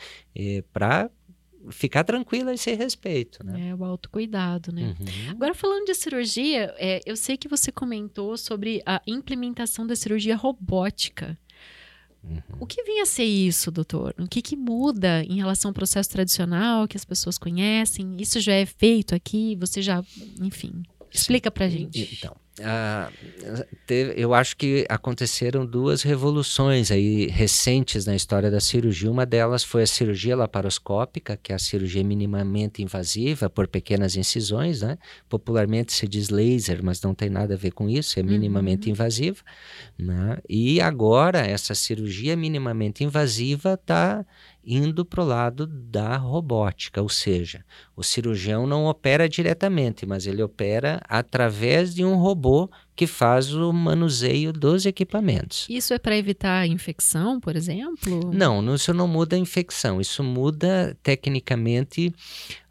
para 0.73 1.11
ficar 1.71 2.05
tranquila 2.05 2.51
a 2.51 2.55
esse 2.55 2.73
respeito. 2.75 3.45
Né? 3.45 3.71
É, 3.71 3.75
o 3.75 3.85
autocuidado, 3.85 4.73
né? 4.73 4.95
Uhum. 5.01 5.31
Agora, 5.31 5.55
falando 5.55 5.87
de 5.87 5.95
cirurgia, 5.95 6.73
é, 6.79 7.01
eu 7.05 7.17
sei 7.17 7.37
que 7.37 7.49
você 7.49 7.73
comentou 7.73 8.37
sobre 8.37 8.83
a 8.87 9.03
implementação 9.07 9.87
da 9.87 9.97
cirurgia 9.97 10.37
robótica. 10.37 11.39
Uhum. 12.23 12.43
O 12.61 12.67
que 12.67 12.83
vem 12.85 13.01
a 13.01 13.07
ser 13.07 13.25
isso, 13.25 13.71
doutor? 13.71 14.15
O 14.19 14.27
que, 14.29 14.43
que 14.43 14.57
muda 14.57 15.23
em 15.25 15.37
relação 15.37 15.71
ao 15.71 15.75
processo 15.75 16.11
tradicional 16.11 16.87
que 16.87 16.97
as 16.97 17.05
pessoas 17.05 17.39
conhecem? 17.39 18.17
Isso 18.19 18.41
já 18.41 18.53
é 18.53 18.67
feito 18.67 19.15
aqui? 19.15 19.57
Você 19.57 19.83
já, 19.83 20.03
enfim, 20.41 20.83
explica 21.11 21.51
pra 21.51 21.69
gente. 21.69 22.09
Então, 22.13 22.37
ah, 22.63 23.11
teve, 23.87 24.15
eu 24.17 24.35
acho 24.35 24.57
que 24.57 24.85
aconteceram 24.89 25.65
duas 25.65 26.03
revoluções 26.03 26.91
aí 26.91 27.27
recentes 27.27 28.07
na 28.07 28.17
história 28.17 28.51
da 28.51 28.61
cirurgia. 28.61 29.11
Uma 29.11 29.25
delas 29.25 29.63
foi 29.63 29.83
a 29.83 29.87
cirurgia 29.87 30.37
laparoscópica, 30.37 31.37
que 31.37 31.53
é 31.53 31.55
a 31.55 31.59
cirurgia 31.59 32.03
minimamente 32.03 32.83
invasiva 32.83 33.49
por 33.49 33.69
pequenas 33.69 34.17
incisões, 34.17 34.83
né? 34.83 34.99
Popularmente 35.29 35.93
se 35.93 36.09
diz 36.09 36.29
laser, 36.31 36.81
mas 36.83 37.01
não 37.03 37.15
tem 37.15 37.31
nada 37.31 37.55
a 37.55 37.57
ver 37.57 37.73
com 37.73 37.89
isso, 37.89 38.19
é 38.19 38.23
minimamente 38.23 38.89
uhum. 38.89 38.93
invasiva. 38.93 39.43
Né? 39.99 40.39
E 40.49 40.81
agora 40.81 41.39
essa 41.41 41.75
cirurgia 41.75 42.37
minimamente 42.37 43.05
invasiva 43.05 43.75
está 43.75 44.25
indo 44.65 45.03
para 45.03 45.23
o 45.23 45.27
lado 45.27 45.67
da 45.67 46.17
robótica, 46.19 47.01
ou 47.01 47.09
seja, 47.09 47.65
o 47.97 48.03
cirurgião 48.03 48.67
não 48.67 48.85
opera 48.85 49.27
diretamente, 49.27 50.05
mas 50.05 50.27
ele 50.27 50.43
opera 50.43 51.01
através 51.09 51.95
de 51.95 52.05
um 52.05 52.17
robô 52.17 52.48
robô 52.49 52.71
que 52.97 53.07
faz 53.07 53.55
o 53.55 53.73
manuseio 53.73 54.53
dos 54.53 54.85
equipamentos. 54.85 55.67
Isso 55.69 55.95
é 55.95 55.99
para 55.99 56.17
evitar 56.17 56.67
infecção, 56.67 57.39
por 57.39 57.55
exemplo? 57.55 58.33
Não, 58.33 58.75
isso 58.75 58.93
não 58.93 59.07
muda 59.07 59.37
a 59.37 59.39
infecção. 59.39 60.01
Isso 60.01 60.25
muda 60.25 60.97
tecnicamente 61.03 62.13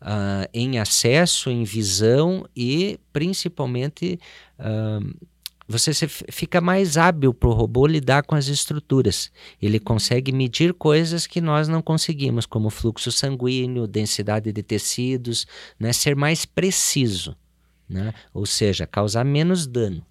uh, 0.02 0.50
em 0.54 0.80
acesso, 0.80 1.50
em 1.50 1.64
visão 1.64 2.46
e 2.56 3.00
principalmente 3.14 4.20
uh, 4.60 5.28
você 5.70 5.92
fica 6.30 6.62
mais 6.62 6.98
hábil 6.98 7.34
para 7.34 7.50
o 7.50 7.54
robô 7.54 7.86
lidar 7.88 8.24
com 8.24 8.36
as 8.36 8.48
estruturas. 8.48 9.30
Ele 9.62 9.80
consegue 9.80 10.32
medir 10.32 10.74
coisas 10.74 11.28
que 11.28 11.42
nós 11.42 11.68
não 11.68 11.82
conseguimos, 11.82 12.46
como 12.46 12.70
fluxo 12.70 13.12
sanguíneo, 13.12 13.86
densidade 13.86 14.52
de 14.52 14.64
tecidos, 14.64 15.46
né? 15.78 15.92
ser 15.92 16.16
mais 16.16 16.46
preciso, 16.46 17.36
né? 17.90 18.14
ou 18.34 18.46
seja, 18.46 18.86
causar 18.88 19.24
menos 19.24 19.68
dano 19.68 20.06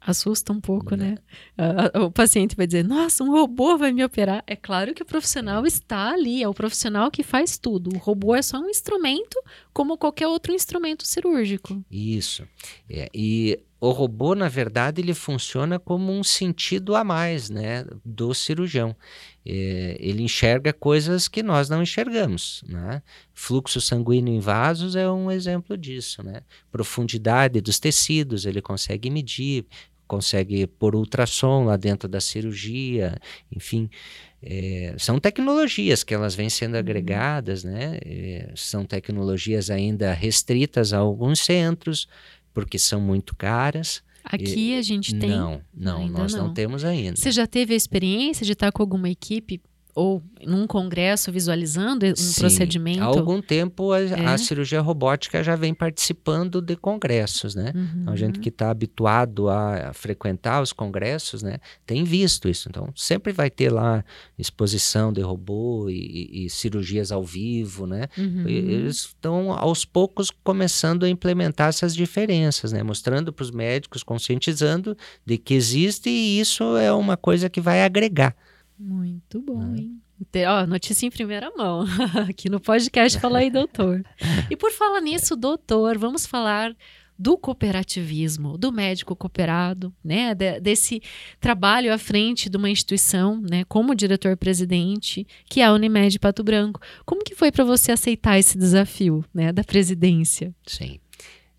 assusta 0.00 0.52
um 0.52 0.60
pouco, 0.60 0.96
né? 0.96 1.16
né? 1.56 2.00
O 2.02 2.10
paciente 2.10 2.56
vai 2.56 2.66
dizer: 2.66 2.84
Nossa, 2.84 3.22
um 3.22 3.30
robô 3.30 3.76
vai 3.76 3.92
me 3.92 4.02
operar. 4.02 4.42
É 4.46 4.56
claro 4.56 4.94
que 4.94 5.02
o 5.02 5.06
profissional 5.06 5.66
está 5.66 6.12
ali, 6.12 6.42
é 6.42 6.48
o 6.48 6.54
profissional 6.54 7.10
que 7.10 7.22
faz 7.22 7.58
tudo. 7.58 7.94
O 7.94 7.98
robô 7.98 8.34
é 8.34 8.42
só 8.42 8.58
um 8.58 8.68
instrumento, 8.68 9.40
como 9.72 9.98
qualquer 9.98 10.26
outro 10.26 10.52
instrumento 10.52 11.06
cirúrgico. 11.06 11.84
Isso. 11.90 12.48
É, 12.88 13.10
e 13.14 13.60
o 13.80 13.92
robô, 13.92 14.34
na 14.34 14.48
verdade, 14.48 15.00
ele 15.00 15.14
funciona 15.14 15.78
como 15.78 16.12
um 16.12 16.22
sentido 16.22 16.94
a 16.94 17.02
mais 17.02 17.48
né, 17.48 17.86
do 18.04 18.34
cirurgião. 18.34 18.94
É, 19.44 19.96
ele 19.98 20.22
enxerga 20.22 20.70
coisas 20.70 21.26
que 21.26 21.42
nós 21.42 21.70
não 21.70 21.82
enxergamos. 21.82 22.62
Né? 22.68 23.02
Fluxo 23.32 23.80
sanguíneo 23.80 24.34
em 24.34 24.38
vasos 24.38 24.96
é 24.96 25.10
um 25.10 25.30
exemplo 25.30 25.78
disso. 25.78 26.22
Né? 26.22 26.42
Profundidade 26.70 27.62
dos 27.62 27.78
tecidos, 27.78 28.44
ele 28.44 28.60
consegue 28.60 29.08
medir, 29.08 29.64
consegue 30.06 30.66
pôr 30.66 30.94
ultrassom 30.94 31.64
lá 31.64 31.76
dentro 31.76 32.08
da 32.08 32.20
cirurgia, 32.20 33.16
enfim. 33.50 33.88
É, 34.42 34.94
são 34.98 35.20
tecnologias 35.20 36.02
que 36.02 36.12
elas 36.12 36.34
vêm 36.34 36.50
sendo 36.50 36.74
uhum. 36.74 36.80
agregadas, 36.80 37.62
né? 37.62 37.98
É, 38.04 38.52
são 38.56 38.84
tecnologias 38.84 39.70
ainda 39.70 40.12
restritas 40.12 40.92
a 40.92 40.98
alguns 40.98 41.40
centros, 41.40 42.08
porque 42.64 42.78
são 42.78 43.00
muito 43.00 43.34
caras. 43.36 44.02
Aqui 44.24 44.76
a 44.76 44.82
gente 44.82 45.18
tem. 45.18 45.30
Não, 45.30 45.60
não, 45.74 46.08
nós 46.08 46.34
não. 46.34 46.48
não. 46.48 46.54
temos 46.54 46.84
ainda. 46.84 47.16
Você 47.16 47.30
já 47.30 47.46
teve 47.46 47.74
a 47.74 47.76
experiência 47.76 48.44
de 48.44 48.52
estar 48.52 48.70
com 48.70 48.82
alguma 48.82 49.08
equipe 49.08 49.60
ou 49.94 50.22
num 50.44 50.66
congresso 50.66 51.30
visualizando 51.32 52.06
um 52.06 52.16
Sim, 52.16 52.40
procedimento? 52.40 53.02
Há 53.02 53.06
algum 53.06 53.40
tempo 53.40 53.92
a, 53.92 54.00
é. 54.00 54.26
a, 54.26 54.38
cirurgia 54.38 54.80
robótica 54.80 55.42
já 55.42 55.56
vem 55.56 55.74
participando 55.74 56.60
de 56.60 56.76
congressos, 56.76 57.54
né? 57.54 57.72
Uhum. 57.74 57.88
Então, 58.02 58.12
a 58.12 58.16
gente 58.16 58.38
que 58.40 58.48
está 58.48 58.70
habituado 58.70 59.48
a, 59.48 59.90
a, 59.90 59.92
frequentar 59.92 60.62
os 60.62 60.72
congressos, 60.72 61.42
né, 61.42 61.58
tem 61.84 62.04
visto 62.04 62.48
isso. 62.48 62.68
Então, 62.68 62.88
sempre 62.94 63.32
vai 63.32 63.50
ter 63.50 63.70
lá 63.70 64.04
exposição 64.38 65.12
de 65.12 65.20
robô 65.20 65.88
e, 65.88 66.46
e 66.46 66.50
cirurgias 66.50 67.12
ao 67.12 67.24
vivo, 67.24 67.86
né? 67.86 68.06
Uhum. 68.16 68.48
eles 68.48 68.96
estão 68.96 69.52
aos 69.52 69.84
poucos 69.84 70.30
começando 70.42 71.04
a 71.04 71.08
implementar 71.08 71.68
essas 71.68 71.94
diferenças, 71.94 72.72
né? 72.72 72.82
Mostrando 72.82 73.32
para 73.32 73.42
os 73.42 73.50
médicos, 73.50 74.02
conscientizando 74.02 74.96
de 75.24 75.38
que 75.38 75.54
existe 75.54 76.08
e 76.08 76.40
isso 76.40 76.76
é 76.76 76.92
uma 76.92 77.16
coisa 77.16 77.48
que 77.48 77.60
vai 77.60 77.82
agregar. 77.82 78.34
Muito 78.80 79.42
bom, 79.42 79.74
é. 79.74 79.78
hein? 79.78 80.00
Ó, 80.48 80.66
notícia 80.66 81.06
em 81.06 81.10
primeira 81.10 81.50
mão. 81.54 81.84
Aqui 82.28 82.48
no 82.48 82.58
podcast 82.58 83.18
Fala 83.20 83.40
aí, 83.40 83.50
doutor. 83.50 84.02
E 84.50 84.56
por 84.56 84.72
falar 84.72 85.00
nisso, 85.00 85.36
doutor, 85.36 85.98
vamos 85.98 86.26
falar 86.26 86.74
do 87.18 87.36
cooperativismo, 87.36 88.56
do 88.56 88.72
médico 88.72 89.14
cooperado, 89.14 89.92
né, 90.02 90.34
de, 90.34 90.58
desse 90.58 91.02
trabalho 91.38 91.92
à 91.92 91.98
frente 91.98 92.48
de 92.48 92.56
uma 92.56 92.70
instituição, 92.70 93.38
né, 93.42 93.62
como 93.64 93.94
diretor-presidente, 93.94 95.26
que 95.44 95.60
é 95.60 95.66
a 95.66 95.72
Unimed 95.74 96.18
Pato 96.18 96.42
Branco. 96.42 96.80
Como 97.04 97.22
que 97.22 97.34
foi 97.34 97.52
para 97.52 97.62
você 97.62 97.92
aceitar 97.92 98.38
esse 98.38 98.56
desafio, 98.56 99.22
né, 99.34 99.52
da 99.52 99.62
presidência? 99.62 100.54
Sim. 100.66 100.98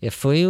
É, 0.02 0.10
foi 0.10 0.42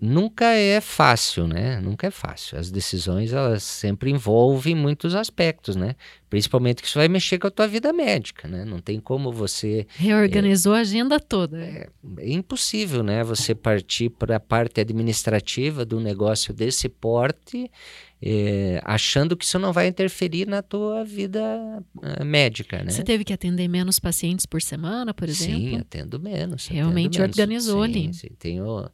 nunca 0.00 0.46
é 0.46 0.80
fácil, 0.80 1.46
né? 1.46 1.78
Nunca 1.80 2.06
é 2.06 2.10
fácil. 2.10 2.58
As 2.58 2.70
decisões 2.70 3.30
elas 3.30 3.62
sempre 3.62 4.10
envolvem 4.10 4.74
muitos 4.74 5.14
aspectos, 5.14 5.76
né? 5.76 5.94
Principalmente 6.36 6.82
que 6.82 6.86
isso 6.86 6.98
vai 6.98 7.08
mexer 7.08 7.38
com 7.38 7.46
a 7.46 7.50
tua 7.50 7.66
vida 7.66 7.94
médica, 7.94 8.46
né? 8.46 8.62
Não 8.62 8.78
tem 8.78 9.00
como 9.00 9.32
você 9.32 9.86
reorganizou 9.96 10.74
é, 10.74 10.78
a 10.78 10.80
agenda 10.82 11.18
toda. 11.18 11.58
É, 11.58 11.88
é, 12.18 12.30
impossível, 12.30 13.02
né? 13.02 13.24
Você 13.24 13.54
partir 13.54 14.10
para 14.10 14.36
a 14.36 14.40
parte 14.40 14.78
administrativa 14.78 15.82
do 15.82 15.98
negócio 15.98 16.52
desse 16.52 16.90
porte 16.90 17.70
é, 18.20 18.82
achando 18.84 19.34
que 19.34 19.46
isso 19.46 19.58
não 19.58 19.72
vai 19.72 19.86
interferir 19.86 20.46
na 20.46 20.60
tua 20.60 21.04
vida 21.04 21.82
uh, 21.96 22.22
médica, 22.22 22.82
né? 22.82 22.90
Você 22.90 23.02
teve 23.02 23.24
que 23.24 23.32
atender 23.32 23.66
menos 23.66 23.98
pacientes 23.98 24.44
por 24.44 24.60
semana, 24.60 25.14
por 25.14 25.30
exemplo? 25.30 25.70
Sim, 25.70 25.76
atendo 25.78 26.20
menos. 26.20 26.66
Realmente 26.66 27.22
atendo 27.22 27.38
menos. 27.48 27.68
organizou 27.68 27.82
sim, 27.82 27.90
ali. 27.90 28.14
Sim, 28.14 28.28
tenho, 28.38 28.90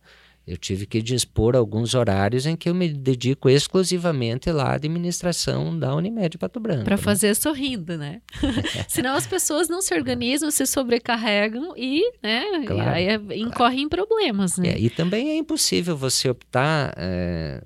eu 0.47 0.57
tive 0.57 0.87
que 0.87 1.01
dispor 1.01 1.55
alguns 1.55 1.95
horários 1.95 2.47
em 2.47 2.57
que 2.57 2.69
eu 2.69 2.75
me 2.75 2.89
dedico 2.89 3.49
exclusivamente 3.49 4.51
lá 4.51 4.71
à 4.71 4.75
administração 4.75 5.79
da 5.79 5.95
Unimed 5.95 6.37
Pato 6.39 6.59
Branco. 6.59 6.85
Para 6.85 6.97
né? 6.97 7.03
fazer 7.03 7.35
sorrindo, 7.35 7.97
né? 7.97 8.21
Senão 8.89 9.15
as 9.15 9.27
pessoas 9.27 9.69
não 9.69 9.81
se 9.81 9.95
organizam, 9.95 10.51
se 10.51 10.67
sobrecarregam 10.67 11.75
e, 11.77 12.03
né, 12.23 12.45
claro, 12.67 12.91
e 12.91 12.95
aí 12.95 13.07
é, 13.09 13.15
incorrem 13.15 13.51
claro. 13.53 13.75
em 13.79 13.89
problemas, 13.89 14.59
né? 14.59 14.71
É, 14.71 14.79
e 14.79 14.91
também 14.91 15.31
é 15.31 15.37
impossível 15.37 15.97
você 15.97 16.29
optar... 16.29 16.95
É, 16.97 17.63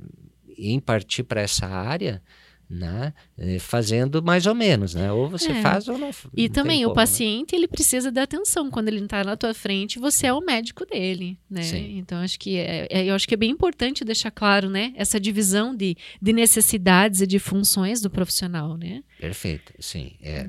em 0.59 0.81
partir 0.81 1.23
para 1.23 1.41
essa 1.41 1.67
área, 1.67 2.23
né? 2.69 3.13
Eh, 3.39 3.59
fazendo 3.59 4.23
mais 4.23 4.47
ou 4.47 4.55
menos, 4.55 4.95
né? 4.95 5.13
Ou 5.13 5.29
você 5.29 5.53
é. 5.53 5.63
faz 5.63 5.89
ou 5.89 5.97
não. 5.97 6.11
E 6.35 6.49
não 6.49 6.55
também 6.55 6.85
o 6.85 6.89
como, 6.89 6.97
né? 6.97 7.03
paciente 7.03 7.53
né? 7.53 7.59
ele 7.59 7.69
precisa 7.69 8.11
de 8.11 8.21
atenção 8.21 8.71
quando 8.71 8.89
ele 8.89 9.01
está 9.01 9.23
na 9.23 9.37
tua 9.37 9.55
frente, 9.55 9.99
você 9.99 10.27
é 10.27 10.33
o 10.33 10.41
médico 10.41 10.85
dele, 10.85 11.39
né? 11.49 11.63
Sim. 11.63 11.99
Então 11.99 12.19
acho 12.19 12.39
que 12.39 12.57
é, 12.57 12.87
é, 12.91 13.05
eu 13.05 13.15
acho 13.15 13.27
que 13.27 13.35
é 13.35 13.37
bem 13.37 13.51
importante 13.51 14.05
deixar 14.05 14.31
claro, 14.31 14.69
né? 14.69 14.93
Essa 14.97 15.21
divisão 15.21 15.75
de, 15.75 15.97
de 16.21 16.33
necessidades 16.33 17.21
e 17.21 17.27
de 17.27 17.39
funções 17.39 18.01
do 18.01 18.11
profissional, 18.11 18.77
né? 18.77 19.03
Perfeito, 19.21 19.73
sim. 19.79 20.13
É, 20.21 20.49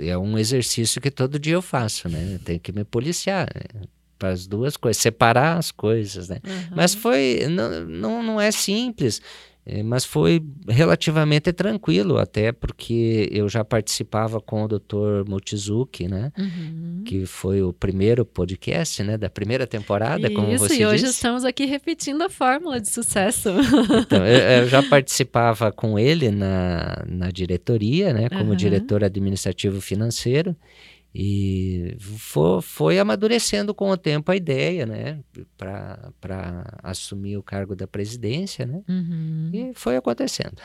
é 0.00 0.18
um 0.18 0.36
exercício 0.36 1.00
que 1.00 1.10
todo 1.10 1.38
dia 1.38 1.54
eu 1.54 1.62
faço, 1.62 2.08
né? 2.08 2.34
Eu 2.34 2.38
tenho 2.40 2.60
que 2.60 2.72
me 2.72 2.84
policiar. 2.84 3.48
Né? 3.54 3.86
para 4.20 4.28
as 4.28 4.46
duas 4.46 4.76
coisas, 4.76 5.00
separar 5.00 5.56
as 5.56 5.70
coisas, 5.70 6.28
né? 6.28 6.40
Uhum. 6.44 6.76
Mas 6.76 6.94
foi, 6.94 7.46
não, 7.48 7.86
não, 7.86 8.22
não 8.22 8.40
é 8.40 8.50
simples, 8.50 9.18
é, 9.18 9.49
mas 9.84 10.04
foi 10.04 10.42
relativamente 10.68 11.52
tranquilo, 11.52 12.18
até 12.18 12.50
porque 12.50 13.28
eu 13.30 13.48
já 13.48 13.64
participava 13.64 14.40
com 14.40 14.64
o 14.64 14.68
Dr. 14.68 15.28
Motizuki, 15.28 16.08
né? 16.08 16.32
Uhum. 16.36 17.02
Que 17.04 17.26
foi 17.26 17.62
o 17.62 17.72
primeiro 17.72 18.24
podcast, 18.24 19.02
né? 19.02 19.18
Da 19.18 19.28
primeira 19.28 19.66
temporada, 19.66 20.28
Isso, 20.28 20.34
como 20.34 20.58
você 20.58 20.82
e 20.82 20.86
hoje 20.86 21.04
disse. 21.04 21.14
estamos 21.14 21.44
aqui 21.44 21.66
repetindo 21.66 22.22
a 22.22 22.30
fórmula 22.30 22.80
de 22.80 22.88
sucesso. 22.88 23.50
Então, 24.00 24.26
eu, 24.26 24.62
eu 24.62 24.68
já 24.68 24.82
participava 24.88 25.70
com 25.70 25.98
ele 25.98 26.30
na, 26.30 27.04
na 27.06 27.30
diretoria, 27.30 28.12
né? 28.12 28.28
Como 28.28 28.50
uhum. 28.50 28.56
diretor 28.56 29.04
administrativo 29.04 29.80
financeiro. 29.80 30.56
E 31.14 31.96
foi, 31.98 32.62
foi 32.62 32.98
amadurecendo 32.98 33.74
com 33.74 33.90
o 33.90 33.96
tempo 33.96 34.30
a 34.30 34.36
ideia, 34.36 34.86
né, 34.86 35.20
para 35.58 36.78
assumir 36.82 37.36
o 37.36 37.42
cargo 37.42 37.74
da 37.74 37.86
presidência, 37.86 38.64
né, 38.64 38.82
uhum. 38.88 39.50
e 39.52 39.72
foi 39.74 39.96
acontecendo. 39.96 40.56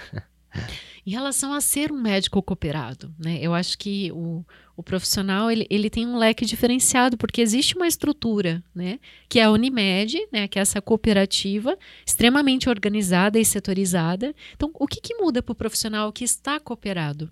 Em 1.06 1.12
relação 1.12 1.52
a 1.54 1.60
ser 1.60 1.92
um 1.92 2.02
médico 2.02 2.42
cooperado, 2.42 3.14
né, 3.18 3.40
eu 3.42 3.54
acho 3.54 3.78
que 3.78 4.12
o, 4.12 4.46
o 4.78 4.84
profissional 4.84 5.50
ele, 5.50 5.68
ele 5.70 5.90
tem 5.90 6.06
um 6.08 6.18
leque 6.18 6.46
diferenciado, 6.46 7.18
porque 7.18 7.42
existe 7.42 7.76
uma 7.76 7.88
estrutura, 7.88 8.64
né, 8.74 9.00
que 9.28 9.40
é 9.40 9.44
a 9.44 9.52
Unimed, 9.52 10.28
né, 10.32 10.48
que 10.48 10.60
é 10.60 10.62
essa 10.62 10.82
cooperativa 10.82 11.78
extremamente 12.06 12.70
organizada 12.70 13.40
e 13.40 13.46
setorizada. 13.46 14.34
Então, 14.54 14.72
o 14.74 14.88
que, 14.88 15.02
que 15.02 15.16
muda 15.16 15.42
para 15.42 15.54
o 15.54 15.56
profissional 15.56 16.14
que 16.14 16.24
está 16.24 16.60
cooperado? 16.60 17.32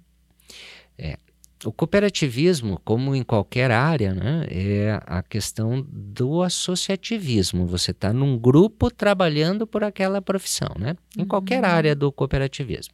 É, 0.97 1.17
o 1.65 1.71
cooperativismo, 1.71 2.79
como 2.83 3.15
em 3.15 3.23
qualquer 3.23 3.71
área, 3.71 4.13
né, 4.13 4.45
é 4.49 4.99
a 5.05 5.21
questão 5.21 5.85
do 5.89 6.41
associativismo. 6.41 7.65
Você 7.67 7.91
está 7.91 8.11
num 8.11 8.37
grupo 8.37 8.91
trabalhando 8.91 9.65
por 9.65 9.83
aquela 9.83 10.21
profissão, 10.21 10.69
né? 10.77 10.95
Em 11.17 11.21
uhum. 11.21 11.27
qualquer 11.27 11.63
área 11.63 11.95
do 11.95 12.11
cooperativismo. 12.11 12.93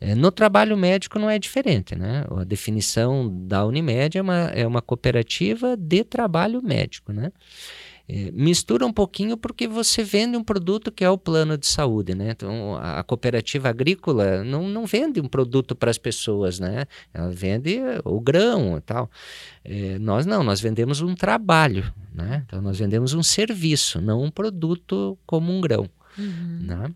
É, 0.00 0.14
no 0.14 0.30
trabalho 0.30 0.76
médico 0.76 1.18
não 1.18 1.28
é 1.28 1.38
diferente, 1.38 1.96
né? 1.96 2.24
A 2.30 2.44
definição 2.44 3.28
da 3.46 3.64
Unimed 3.66 4.16
é 4.16 4.22
uma, 4.22 4.38
é 4.54 4.66
uma 4.66 4.80
cooperativa 4.80 5.76
de 5.76 6.04
trabalho 6.04 6.62
médico, 6.62 7.12
né? 7.12 7.32
É, 8.10 8.30
mistura 8.32 8.86
um 8.86 8.92
pouquinho 8.92 9.36
porque 9.36 9.68
você 9.68 10.02
vende 10.02 10.34
um 10.34 10.42
produto 10.42 10.90
que 10.90 11.04
é 11.04 11.10
o 11.10 11.18
plano 11.18 11.58
de 11.58 11.66
saúde, 11.66 12.14
né? 12.14 12.30
Então, 12.30 12.76
a, 12.76 13.02
cooperativa 13.02 13.68
agrícola 13.68 14.42
não, 14.42 14.66
não 14.66 14.86
vende 14.86 15.20
um 15.20 15.28
produto 15.28 15.76
para 15.76 15.90
as 15.90 15.98
pessoas, 15.98 16.58
né? 16.58 16.86
Ela 17.12 17.30
vende 17.30 17.78
o 18.04 18.18
grão 18.18 18.78
e 18.78 18.80
tal. 18.80 19.10
É, 19.62 19.98
nós 19.98 20.24
não, 20.24 20.42
nós 20.42 20.58
vendemos 20.58 21.02
um 21.02 21.14
trabalho, 21.14 21.92
né? 22.14 22.44
Então, 22.46 22.62
nós 22.62 22.78
vendemos 22.78 23.12
um 23.12 23.22
serviço, 23.22 24.00
não 24.00 24.22
um 24.22 24.30
produto 24.30 25.18
como 25.26 25.52
um 25.52 25.60
grão. 25.60 25.86
Uhum. 26.16 26.60
Né? 26.62 26.94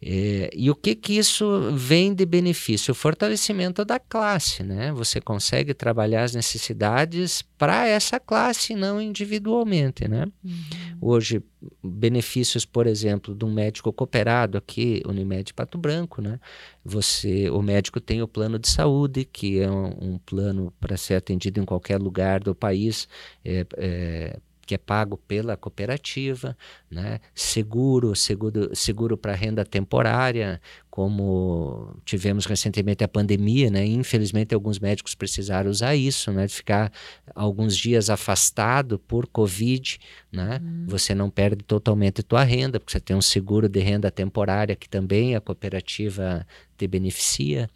É, 0.00 0.48
e 0.54 0.70
o 0.70 0.76
que 0.76 0.94
que 0.94 1.18
isso 1.18 1.72
vem 1.74 2.14
de 2.14 2.24
benefício? 2.24 2.92
O 2.92 2.94
fortalecimento 2.94 3.84
da 3.84 3.98
classe, 3.98 4.62
né? 4.62 4.92
Você 4.92 5.20
consegue 5.20 5.74
trabalhar 5.74 6.22
as 6.22 6.34
necessidades 6.34 7.42
para 7.58 7.86
essa 7.88 8.20
classe, 8.20 8.76
não 8.76 9.02
individualmente, 9.02 10.06
né? 10.06 10.26
Uhum. 10.44 10.52
Hoje, 11.00 11.42
benefícios, 11.82 12.64
por 12.64 12.86
exemplo, 12.86 13.34
de 13.34 13.44
um 13.44 13.52
médico 13.52 13.92
cooperado 13.92 14.56
aqui, 14.56 15.02
Unimed 15.04 15.52
Pato 15.52 15.76
Branco, 15.76 16.22
né? 16.22 16.38
Você, 16.84 17.50
o 17.50 17.60
médico 17.60 18.00
tem 18.00 18.22
o 18.22 18.28
plano 18.28 18.56
de 18.56 18.68
saúde, 18.68 19.24
que 19.24 19.58
é 19.58 19.68
um, 19.68 20.12
um 20.14 20.18
plano 20.18 20.72
para 20.78 20.96
ser 20.96 21.14
atendido 21.14 21.60
em 21.60 21.64
qualquer 21.64 22.00
lugar 22.00 22.38
do 22.38 22.54
país, 22.54 23.08
é, 23.44 23.66
é, 23.76 24.38
que 24.68 24.74
é 24.74 24.78
pago 24.78 25.16
pela 25.16 25.56
cooperativa, 25.56 26.54
né? 26.90 27.20
seguro, 27.34 28.14
seguro, 28.14 28.76
seguro 28.76 29.16
para 29.16 29.34
renda 29.34 29.64
temporária, 29.64 30.60
como 30.90 31.96
tivemos 32.04 32.44
recentemente 32.44 33.02
a 33.02 33.08
pandemia, 33.08 33.70
né? 33.70 33.86
Infelizmente 33.86 34.54
alguns 34.54 34.78
médicos 34.78 35.14
precisaram 35.14 35.70
usar 35.70 35.96
isso, 35.96 36.30
né? 36.30 36.46
De 36.46 36.52
ficar 36.52 36.92
alguns 37.34 37.74
dias 37.74 38.10
afastado 38.10 38.98
por 38.98 39.26
Covid, 39.26 39.98
né? 40.30 40.60
Uhum. 40.62 40.84
Você 40.88 41.14
não 41.14 41.30
perde 41.30 41.64
totalmente 41.64 42.22
tua 42.22 42.44
renda, 42.44 42.78
porque 42.78 42.92
você 42.92 43.00
tem 43.00 43.16
um 43.16 43.22
seguro 43.22 43.70
de 43.70 43.80
renda 43.80 44.10
temporária 44.10 44.76
que 44.76 44.88
também 44.88 45.34
a 45.34 45.40
cooperativa 45.40 46.46
te 46.76 46.86
beneficia. 46.86 47.70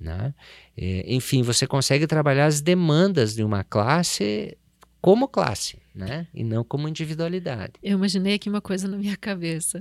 Né? 0.00 0.34
É, 0.76 1.04
enfim, 1.06 1.42
você 1.42 1.68
consegue 1.68 2.08
trabalhar 2.08 2.46
as 2.46 2.60
demandas 2.60 3.32
de 3.32 3.44
uma 3.44 3.62
classe 3.62 4.58
como 5.02 5.26
classe, 5.26 5.81
né? 5.94 6.26
E 6.32 6.42
não 6.42 6.64
como 6.64 6.88
individualidade. 6.88 7.74
Eu 7.82 7.98
imaginei 7.98 8.34
aqui 8.34 8.48
uma 8.48 8.60
coisa 8.60 8.88
na 8.88 8.96
minha 8.96 9.16
cabeça. 9.16 9.78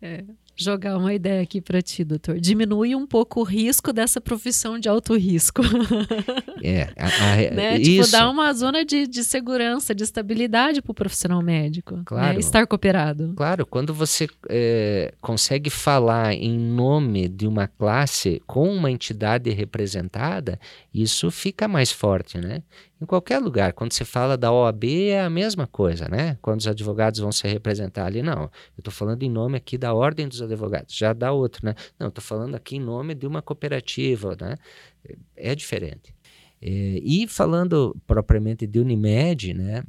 É, 0.00 0.24
jogar 0.62 0.96
uma 0.96 1.12
ideia 1.12 1.42
aqui 1.42 1.60
para 1.60 1.82
ti, 1.82 2.04
doutor. 2.04 2.38
Diminui 2.38 2.94
um 2.94 3.06
pouco 3.06 3.40
o 3.40 3.42
risco 3.42 3.92
dessa 3.92 4.20
profissão 4.20 4.78
de 4.78 4.88
alto 4.88 5.16
risco. 5.16 5.62
É, 6.64 6.82
a, 6.96 7.06
a, 7.06 7.54
né? 7.54 7.80
Tipo, 7.80 8.08
dar 8.08 8.30
uma 8.30 8.52
zona 8.52 8.84
de, 8.84 9.08
de 9.08 9.24
segurança, 9.24 9.92
de 9.92 10.04
estabilidade 10.04 10.80
para 10.80 10.92
o 10.92 10.94
profissional 10.94 11.42
médico. 11.42 11.96
Né? 11.96 12.02
Claro. 12.06 12.34
Né? 12.34 12.38
Estar 12.38 12.68
cooperado. 12.68 13.32
Claro, 13.34 13.66
quando 13.66 13.92
você 13.92 14.28
é, 14.48 15.12
consegue 15.20 15.70
falar 15.70 16.34
em 16.34 16.56
nome 16.56 17.28
de 17.28 17.48
uma 17.48 17.66
classe 17.66 18.40
com 18.46 18.72
uma 18.72 18.92
entidade 18.92 19.50
representada, 19.50 20.56
isso 20.94 21.32
fica 21.32 21.66
mais 21.66 21.90
forte, 21.90 22.38
né? 22.38 22.62
Em 23.02 23.04
qualquer 23.04 23.40
lugar, 23.40 23.72
quando 23.72 23.92
você 23.92 24.04
fala 24.04 24.36
da 24.36 24.52
OAB, 24.52 24.84
é 24.84 25.22
a 25.22 25.28
mesma 25.28 25.66
coisa, 25.66 26.06
né? 26.08 26.38
Quando 26.40 26.60
os 26.60 26.68
advogados 26.68 27.18
vão 27.18 27.32
se 27.32 27.48
representar 27.48 28.06
ali, 28.06 28.22
não. 28.22 28.42
Eu 28.42 28.50
estou 28.78 28.92
falando 28.92 29.24
em 29.24 29.28
nome 29.28 29.56
aqui 29.56 29.76
da 29.76 29.92
Ordem 29.92 30.28
dos 30.28 30.40
Advogados, 30.52 30.94
já 30.94 31.12
dá 31.12 31.32
outro, 31.32 31.64
né? 31.64 31.74
Não, 31.98 32.08
estou 32.08 32.22
falando 32.22 32.54
aqui 32.54 32.76
em 32.76 32.80
nome 32.80 33.14
de 33.14 33.26
uma 33.26 33.42
cooperativa, 33.42 34.36
né? 34.40 34.54
É 35.36 35.54
diferente. 35.54 36.14
É, 36.60 36.68
e 37.02 37.26
falando 37.26 37.96
propriamente 38.06 38.66
de 38.66 38.78
Unimed, 38.78 39.54
né? 39.54 39.82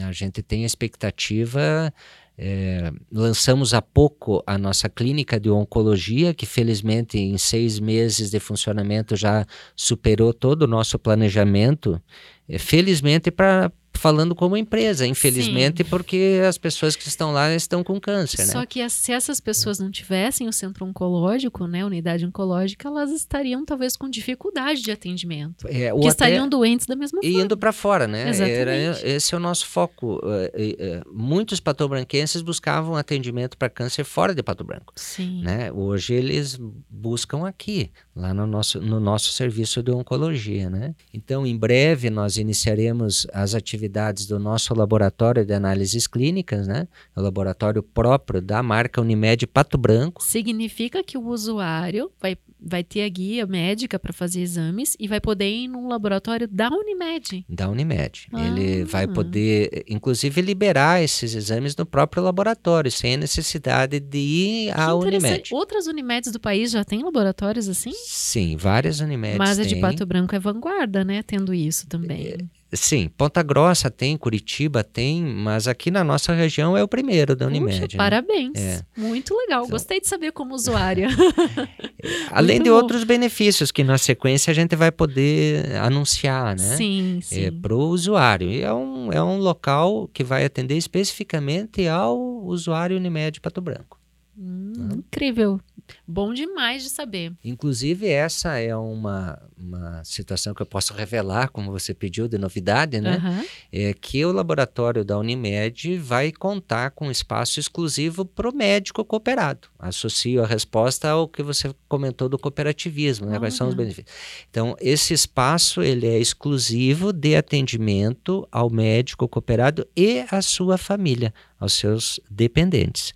A 0.00 0.12
gente 0.12 0.42
tem 0.42 0.64
a 0.64 0.66
expectativa 0.66 1.92
é, 2.40 2.92
lançamos 3.10 3.74
há 3.74 3.82
pouco 3.82 4.44
a 4.46 4.56
nossa 4.56 4.88
clínica 4.88 5.40
de 5.40 5.50
oncologia, 5.50 6.32
que 6.32 6.46
felizmente 6.46 7.18
em 7.18 7.36
seis 7.36 7.80
meses 7.80 8.30
de 8.30 8.38
funcionamento 8.38 9.16
já 9.16 9.44
superou 9.74 10.32
todo 10.32 10.62
o 10.62 10.66
nosso 10.68 11.00
planejamento. 11.00 12.00
É, 12.48 12.56
felizmente 12.56 13.32
para 13.32 13.72
falando 13.98 14.34
como 14.34 14.56
empresa, 14.56 15.06
infelizmente, 15.06 15.82
Sim. 15.82 15.90
porque 15.90 16.40
as 16.48 16.56
pessoas 16.56 16.96
que 16.96 17.06
estão 17.06 17.32
lá 17.32 17.52
estão 17.54 17.82
com 17.84 18.00
câncer, 18.00 18.46
Só 18.46 18.60
né? 18.60 18.66
que 18.66 18.88
se 18.88 19.12
essas 19.12 19.40
pessoas 19.40 19.78
não 19.78 19.90
tivessem 19.90 20.48
o 20.48 20.52
centro 20.52 20.86
oncológico, 20.86 21.66
né, 21.66 21.84
unidade 21.84 22.24
oncológica, 22.24 22.88
elas 22.88 23.10
estariam 23.10 23.64
talvez 23.64 23.96
com 23.96 24.08
dificuldade 24.08 24.82
de 24.82 24.90
atendimento, 24.90 25.66
é, 25.68 25.92
que 25.92 26.06
estariam 26.06 26.48
doentes 26.48 26.86
da 26.86 26.96
mesma 26.96 27.20
forma. 27.20 27.38
E 27.38 27.40
indo 27.40 27.56
para 27.56 27.72
fora, 27.72 28.06
né? 28.06 28.30
Era, 28.38 28.76
esse 29.06 29.34
é 29.34 29.36
o 29.36 29.40
nosso 29.40 29.66
foco. 29.66 30.16
Uh, 30.16 31.08
uh, 31.08 31.12
muitos 31.12 31.60
patobranquenses 31.60 32.40
buscavam 32.40 32.96
atendimento 32.96 33.56
para 33.56 33.68
câncer 33.68 34.04
fora 34.04 34.34
de 34.34 34.42
Pato 34.42 34.64
Branco. 34.64 34.92
Sim. 34.96 35.42
Né? 35.42 35.72
Hoje 35.72 36.14
eles 36.14 36.58
buscam 36.88 37.46
aqui, 37.46 37.90
lá 38.18 38.34
no 38.34 38.46
nosso, 38.46 38.80
no 38.80 38.98
nosso 38.98 39.32
serviço 39.32 39.80
de 39.80 39.92
oncologia, 39.92 40.68
né? 40.68 40.94
Então, 41.14 41.46
em 41.46 41.56
breve 41.56 42.10
nós 42.10 42.36
iniciaremos 42.36 43.26
as 43.32 43.54
atividades 43.54 44.26
do 44.26 44.40
nosso 44.40 44.74
laboratório 44.74 45.44
de 45.44 45.54
análises 45.54 46.08
clínicas, 46.08 46.66
né? 46.66 46.88
O 47.14 47.20
laboratório 47.20 47.80
próprio 47.80 48.42
da 48.42 48.60
marca 48.60 49.00
Unimed 49.00 49.46
Pato 49.46 49.78
Branco. 49.78 50.22
Significa 50.22 51.02
que 51.04 51.16
o 51.16 51.28
usuário 51.28 52.10
vai, 52.20 52.36
vai 52.60 52.82
ter 52.82 53.02
a 53.02 53.08
guia 53.08 53.46
médica 53.46 53.98
para 53.98 54.12
fazer 54.12 54.40
exames 54.40 54.96
e 54.98 55.06
vai 55.06 55.20
poder 55.20 55.48
ir 55.48 55.68
num 55.68 55.88
laboratório 55.88 56.48
da 56.48 56.68
Unimed. 56.68 57.44
Da 57.48 57.68
Unimed. 57.68 58.28
Ah. 58.32 58.46
Ele 58.46 58.84
vai 58.84 59.06
poder, 59.06 59.84
inclusive, 59.88 60.40
liberar 60.40 61.02
esses 61.02 61.34
exames 61.34 61.76
no 61.76 61.86
próprio 61.86 62.22
laboratório, 62.22 62.90
sem 62.90 63.14
a 63.14 63.18
necessidade 63.18 64.00
de 64.00 64.18
ir 64.18 64.70
à 64.78 64.94
Unimed. 64.94 65.52
Outras 65.52 65.86
Unimeds 65.86 66.32
do 66.32 66.40
país 66.40 66.70
já 66.70 66.84
têm 66.84 67.02
laboratórios 67.02 67.68
assim? 67.68 67.92
Sim, 67.94 68.56
várias 68.56 69.00
Unimeds. 69.00 69.38
Mas 69.38 69.58
a 69.58 69.64
de 69.64 69.76
Pato 69.76 70.04
Branco 70.04 70.34
é 70.34 70.38
vanguarda, 70.38 71.04
né? 71.04 71.22
Tendo 71.22 71.54
isso 71.54 71.86
também. 71.86 72.48
Sim, 72.72 73.08
Ponta 73.16 73.42
Grossa 73.42 73.90
tem, 73.90 74.16
Curitiba 74.16 74.84
tem, 74.84 75.22
mas 75.24 75.66
aqui 75.66 75.90
na 75.90 76.04
nossa 76.04 76.34
região 76.34 76.76
é 76.76 76.82
o 76.82 76.88
primeiro 76.88 77.34
da 77.34 77.46
Unimed. 77.46 77.80
Puxa, 77.80 77.88
né? 77.92 77.96
Parabéns. 77.96 78.52
É. 78.56 78.82
Muito 78.96 79.34
legal. 79.34 79.60
Então, 79.60 79.70
Gostei 79.70 80.00
de 80.00 80.06
saber 80.06 80.32
como 80.32 80.54
usuária. 80.54 81.08
Além 82.30 82.56
Muito 82.56 82.64
de 82.64 82.70
bom. 82.70 82.76
outros 82.76 83.04
benefícios 83.04 83.72
que 83.72 83.82
na 83.82 83.96
sequência 83.96 84.50
a 84.50 84.54
gente 84.54 84.76
vai 84.76 84.92
poder 84.92 85.76
anunciar, 85.76 86.56
né? 86.56 86.76
Sim, 86.76 87.18
é, 87.18 87.20
sim. 87.22 87.44
É, 87.46 87.50
Para 87.50 87.74
o 87.74 87.88
usuário. 87.88 88.50
E 88.50 88.60
é 88.60 88.72
um, 88.72 89.12
é 89.12 89.22
um 89.22 89.38
local 89.38 90.08
que 90.12 90.22
vai 90.22 90.44
atender 90.44 90.76
especificamente 90.76 91.88
ao 91.88 92.18
usuário 92.44 92.96
Unimed 92.96 93.40
Pato 93.40 93.60
Branco. 93.60 93.98
Hum, 94.36 94.72
né? 94.76 94.94
Incrível. 94.96 95.60
Bom 96.06 96.32
demais 96.32 96.82
de 96.82 96.90
saber. 96.90 97.32
Inclusive, 97.44 98.08
essa 98.08 98.58
é 98.58 98.74
uma, 98.76 99.40
uma 99.56 100.02
situação 100.04 100.54
que 100.54 100.62
eu 100.62 100.66
posso 100.66 100.94
revelar, 100.94 101.48
como 101.48 101.70
você 101.70 101.92
pediu, 101.92 102.28
de 102.28 102.38
novidade, 102.38 103.00
né? 103.00 103.20
Uhum. 103.22 103.44
É 103.72 103.94
que 103.94 104.24
o 104.24 104.32
laboratório 104.32 105.04
da 105.04 105.18
Unimed 105.18 105.98
vai 105.98 106.32
contar 106.32 106.90
com 106.90 107.08
um 107.08 107.10
espaço 107.10 107.60
exclusivo 107.60 108.24
para 108.24 108.48
o 108.48 108.54
médico 108.54 109.04
cooperado. 109.04 109.68
Associo 109.78 110.42
a 110.42 110.46
resposta 110.46 111.08
ao 111.08 111.28
que 111.28 111.42
você 111.42 111.74
comentou 111.88 112.28
do 112.28 112.38
cooperativismo, 112.38 113.26
né? 113.26 113.34
Uhum. 113.34 113.40
Quais 113.40 113.54
são 113.54 113.68
os 113.68 113.74
benefícios. 113.74 114.14
Então, 114.50 114.76
esse 114.80 115.14
espaço 115.14 115.82
ele 115.82 116.06
é 116.06 116.18
exclusivo 116.18 117.12
de 117.12 117.36
atendimento 117.36 118.46
ao 118.50 118.70
médico 118.70 119.28
cooperado 119.28 119.86
e 119.96 120.24
à 120.30 120.42
sua 120.42 120.78
família, 120.78 121.32
aos 121.58 121.72
seus 121.72 122.20
dependentes. 122.30 123.12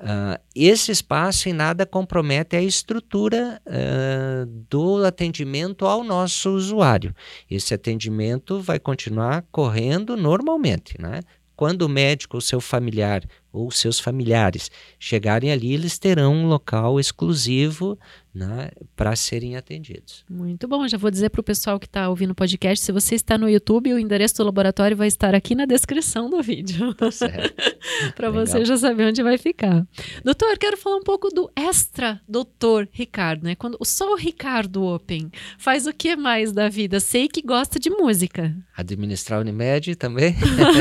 Uh, 0.00 0.40
esse 0.56 0.90
espaço 0.90 1.50
em 1.50 1.52
nada 1.52 1.84
compromete 1.84 2.56
a 2.56 2.62
estrutura 2.62 3.60
uh, 3.66 4.46
do 4.46 5.04
atendimento 5.04 5.84
ao 5.84 6.02
nosso 6.02 6.50
usuário. 6.50 7.14
Esse 7.50 7.74
atendimento 7.74 8.60
vai 8.60 8.78
continuar 8.78 9.44
correndo 9.52 10.16
normalmente. 10.16 10.98
Né? 10.98 11.20
Quando 11.54 11.82
o 11.82 11.88
médico 11.88 12.38
ou 12.38 12.40
seu 12.40 12.62
familiar 12.62 13.22
ou 13.52 13.70
seus 13.70 13.98
familiares 13.98 14.70
chegarem 14.98 15.50
ali, 15.50 15.72
eles 15.72 15.98
terão 15.98 16.34
um 16.34 16.46
local 16.46 17.00
exclusivo 17.00 17.98
né, 18.34 18.70
para 18.94 19.16
serem 19.16 19.56
atendidos. 19.56 20.24
Muito 20.30 20.68
bom. 20.68 20.86
Já 20.86 20.96
vou 20.96 21.10
dizer 21.10 21.30
para 21.30 21.40
o 21.40 21.44
pessoal 21.44 21.80
que 21.80 21.86
está 21.86 22.08
ouvindo 22.08 22.30
o 22.30 22.34
podcast: 22.34 22.84
se 22.84 22.92
você 22.92 23.14
está 23.14 23.36
no 23.36 23.48
YouTube, 23.48 23.92
o 23.92 23.98
endereço 23.98 24.36
do 24.36 24.44
laboratório 24.44 24.96
vai 24.96 25.08
estar 25.08 25.34
aqui 25.34 25.54
na 25.54 25.66
descrição 25.66 26.30
do 26.30 26.40
vídeo. 26.42 26.94
Tá 26.94 27.08
para 28.14 28.30
você 28.30 28.64
já 28.64 28.76
saber 28.76 29.08
onde 29.08 29.22
vai 29.22 29.36
ficar. 29.36 29.86
Doutor, 30.24 30.56
quero 30.58 30.76
falar 30.76 30.96
um 30.96 31.02
pouco 31.02 31.28
do 31.28 31.50
extra 31.56 32.20
doutor 32.28 32.88
Ricardo, 32.92 33.44
né? 33.44 33.54
Quando 33.54 33.76
só 33.84 34.12
o 34.12 34.16
Ricardo 34.16 34.84
Open 34.84 35.30
faz 35.58 35.86
o 35.86 35.92
que 35.92 36.14
mais 36.14 36.52
da 36.52 36.68
vida? 36.68 37.00
Sei 37.00 37.28
que 37.28 37.42
gosta 37.42 37.78
de 37.78 37.90
música. 37.90 38.54
Administrar 38.76 39.40
Unimed 39.40 39.96
também, 39.96 40.36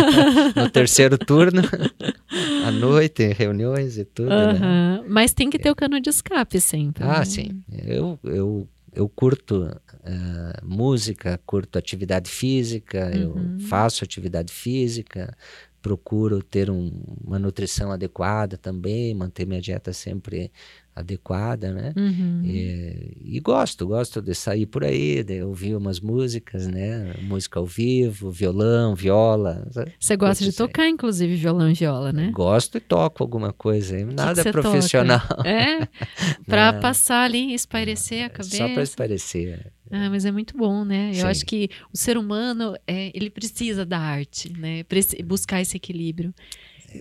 no 0.55 0.69
terceiro 0.69 1.17
turno 1.17 1.61
à 2.65 2.71
noite, 2.71 3.23
em 3.23 3.33
reuniões 3.33 3.97
e 3.97 4.05
tudo. 4.05 4.29
Né? 4.29 5.03
Mas 5.07 5.33
tem 5.33 5.49
que 5.49 5.59
ter 5.59 5.71
o 5.71 5.75
cano 5.75 5.99
de 5.99 6.09
escape 6.09 6.59
sempre. 6.59 7.03
Ah, 7.03 7.19
né? 7.19 7.25
sim. 7.25 7.63
Eu, 7.85 8.19
eu, 8.23 8.67
eu 8.93 9.09
curto 9.09 9.63
uh, 9.65 10.65
música, 10.65 11.39
curto 11.45 11.77
atividade 11.77 12.29
física, 12.29 13.11
uhum. 13.13 13.57
eu 13.57 13.59
faço 13.67 14.03
atividade 14.03 14.53
física, 14.53 15.35
procuro 15.81 16.43
ter 16.43 16.69
um, 16.69 16.91
uma 17.23 17.39
nutrição 17.39 17.91
adequada 17.91 18.57
também, 18.57 19.13
manter 19.13 19.45
minha 19.45 19.61
dieta 19.61 19.93
sempre 19.93 20.51
adequada, 20.99 21.71
né? 21.71 21.93
Uhum. 21.95 22.41
E, 22.43 23.17
e, 23.35 23.39
gosto, 23.39 23.87
gosto 23.87 24.21
de 24.21 24.33
sair 24.33 24.65
por 24.65 24.83
aí, 24.83 25.23
de 25.23 25.41
ouvir 25.43 25.75
umas 25.75 25.99
músicas, 25.99 26.67
né? 26.67 27.13
Música 27.21 27.59
ao 27.59 27.65
vivo, 27.65 28.31
violão, 28.31 28.95
viola. 28.95 29.67
Você 29.99 30.15
gosta 30.15 30.43
de 30.43 30.53
tocar, 30.53 30.87
inclusive, 30.87 31.35
violão 31.35 31.69
e 31.69 31.73
viola, 31.73 32.11
né? 32.11 32.31
Gosto 32.31 32.77
e 32.77 32.81
toco 32.81 33.23
alguma 33.23 33.51
coisa, 33.51 33.97
nada 34.05 34.43
que 34.43 34.51
profissional. 34.51 35.19
Toca? 35.27 35.47
É? 35.47 35.87
Para 36.45 36.73
passar 36.73 37.23
ali, 37.23 37.53
espairecer 37.53 38.25
a 38.25 38.29
cabeça. 38.29 38.57
Só 38.57 38.69
para 38.69 38.83
espairecer. 38.83 39.71
Ah, 39.91 40.09
mas 40.09 40.25
é 40.25 40.31
muito 40.31 40.55
bom, 40.57 40.85
né? 40.85 41.09
Eu 41.11 41.21
Sim. 41.21 41.27
acho 41.27 41.45
que 41.45 41.69
o 41.91 41.97
ser 41.97 42.17
humano, 42.17 42.75
é, 42.87 43.11
ele 43.13 43.29
precisa 43.29 43.85
da 43.85 43.97
arte, 43.97 44.51
né? 44.51 44.83
Buscar 45.25 45.61
esse 45.61 45.77
equilíbrio. 45.77 46.33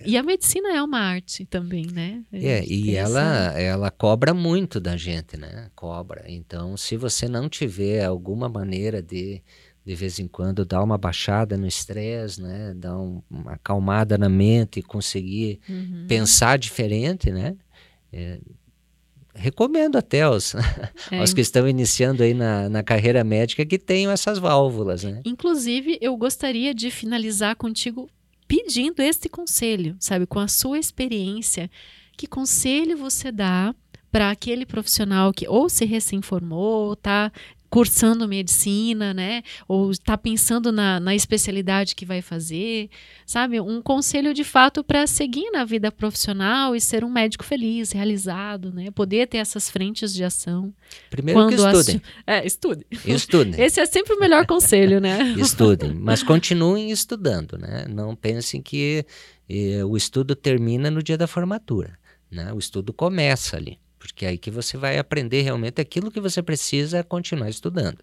E 0.05 0.17
a 0.17 0.23
medicina 0.23 0.73
é 0.73 0.81
uma 0.81 0.99
arte 0.99 1.45
também, 1.45 1.85
né? 1.91 2.23
É, 2.31 2.63
e 2.65 2.95
ela, 2.95 3.59
ela 3.59 3.91
cobra 3.91 4.33
muito 4.33 4.79
da 4.79 4.95
gente, 4.97 5.37
né? 5.37 5.69
Cobra. 5.75 6.25
Então, 6.27 6.75
se 6.77 6.97
você 6.97 7.27
não 7.27 7.49
tiver 7.49 8.03
alguma 8.03 8.47
maneira 8.47 9.01
de, 9.01 9.41
de 9.85 9.95
vez 9.95 10.19
em 10.19 10.27
quando, 10.27 10.65
dar 10.65 10.83
uma 10.83 10.97
baixada 10.97 11.57
no 11.57 11.67
estresse, 11.67 12.41
né? 12.41 12.73
Dar 12.75 12.97
um, 12.97 13.21
uma 13.29 13.53
acalmada 13.53 14.17
na 14.17 14.29
mente 14.29 14.79
e 14.79 14.83
conseguir 14.83 15.59
uhum. 15.67 16.05
pensar 16.07 16.57
diferente, 16.57 17.31
né? 17.31 17.55
É, 18.11 18.39
recomendo 19.33 19.97
até 19.97 20.21
aos, 20.23 20.53
é. 21.11 21.19
aos 21.19 21.33
que 21.33 21.41
estão 21.41 21.67
iniciando 21.67 22.23
aí 22.23 22.33
na, 22.33 22.69
na 22.69 22.83
carreira 22.83 23.23
médica 23.23 23.65
que 23.65 23.79
tenham 23.79 24.11
essas 24.11 24.37
válvulas, 24.37 25.03
né? 25.03 25.21
Inclusive, 25.25 25.97
eu 26.01 26.15
gostaria 26.17 26.73
de 26.73 26.91
finalizar 26.91 27.55
contigo 27.55 28.09
pedindo 28.49 28.99
este 28.99 29.29
conselho, 29.29 29.95
sabe, 29.99 30.25
com 30.25 30.39
a 30.39 30.47
sua 30.47 30.79
experiência, 30.79 31.69
que 32.17 32.25
conselho 32.25 32.97
você 32.97 33.31
dá 33.31 33.75
para 34.11 34.31
aquele 34.31 34.65
profissional 34.65 35.31
que 35.31 35.47
ou 35.47 35.69
se 35.69 35.85
recém-formou, 35.85 36.93
está 36.93 37.31
cursando 37.69 38.27
medicina, 38.27 39.13
né? 39.13 39.43
Ou 39.67 39.91
está 39.91 40.17
pensando 40.17 40.71
na, 40.71 40.99
na 40.99 41.15
especialidade 41.15 41.95
que 41.95 42.05
vai 42.05 42.21
fazer, 42.21 42.89
sabe? 43.25 43.59
Um 43.61 43.81
conselho 43.81 44.33
de 44.33 44.43
fato 44.43 44.83
para 44.83 45.05
seguir 45.05 45.51
na 45.51 45.63
vida 45.63 45.91
profissional 45.91 46.75
e 46.75 46.81
ser 46.81 47.03
um 47.03 47.09
médico 47.09 47.43
feliz, 47.43 47.91
realizado, 47.91 48.71
né? 48.71 48.89
Poder 48.91 49.27
ter 49.27 49.37
essas 49.37 49.69
frentes 49.69 50.13
de 50.13 50.23
ação. 50.23 50.73
Primeiro 51.09 51.47
que 51.47 51.55
estudem. 51.55 52.01
É, 52.25 52.45
estudem. 52.45 52.85
Estudem. 53.05 53.53
Esse 53.61 53.79
é 53.79 53.85
sempre 53.85 54.13
o 54.13 54.19
melhor 54.19 54.45
conselho, 54.45 54.99
né? 54.99 55.33
estudem, 55.37 55.93
mas 55.93 56.23
continuem 56.23 56.91
estudando, 56.91 57.57
né? 57.57 57.85
Não 57.87 58.15
pensem 58.15 58.61
que 58.61 59.05
eh, 59.47 59.83
o 59.85 59.95
estudo 59.95 60.35
termina 60.35 60.89
no 60.89 61.03
dia 61.03 61.17
da 61.17 61.27
formatura, 61.27 61.97
né? 62.31 62.51
O 62.53 62.57
estudo 62.57 62.91
começa 62.91 63.57
ali. 63.57 63.77
Porque 63.99 64.25
é 64.25 64.29
aí 64.29 64.37
que 64.37 64.49
você 64.49 64.77
vai 64.77 64.97
aprender 64.97 65.41
realmente 65.41 65.81
aquilo 65.81 66.09
que 66.09 66.21
você 66.21 66.41
precisa 66.41 67.03
continuar 67.03 67.49
estudando. 67.49 67.99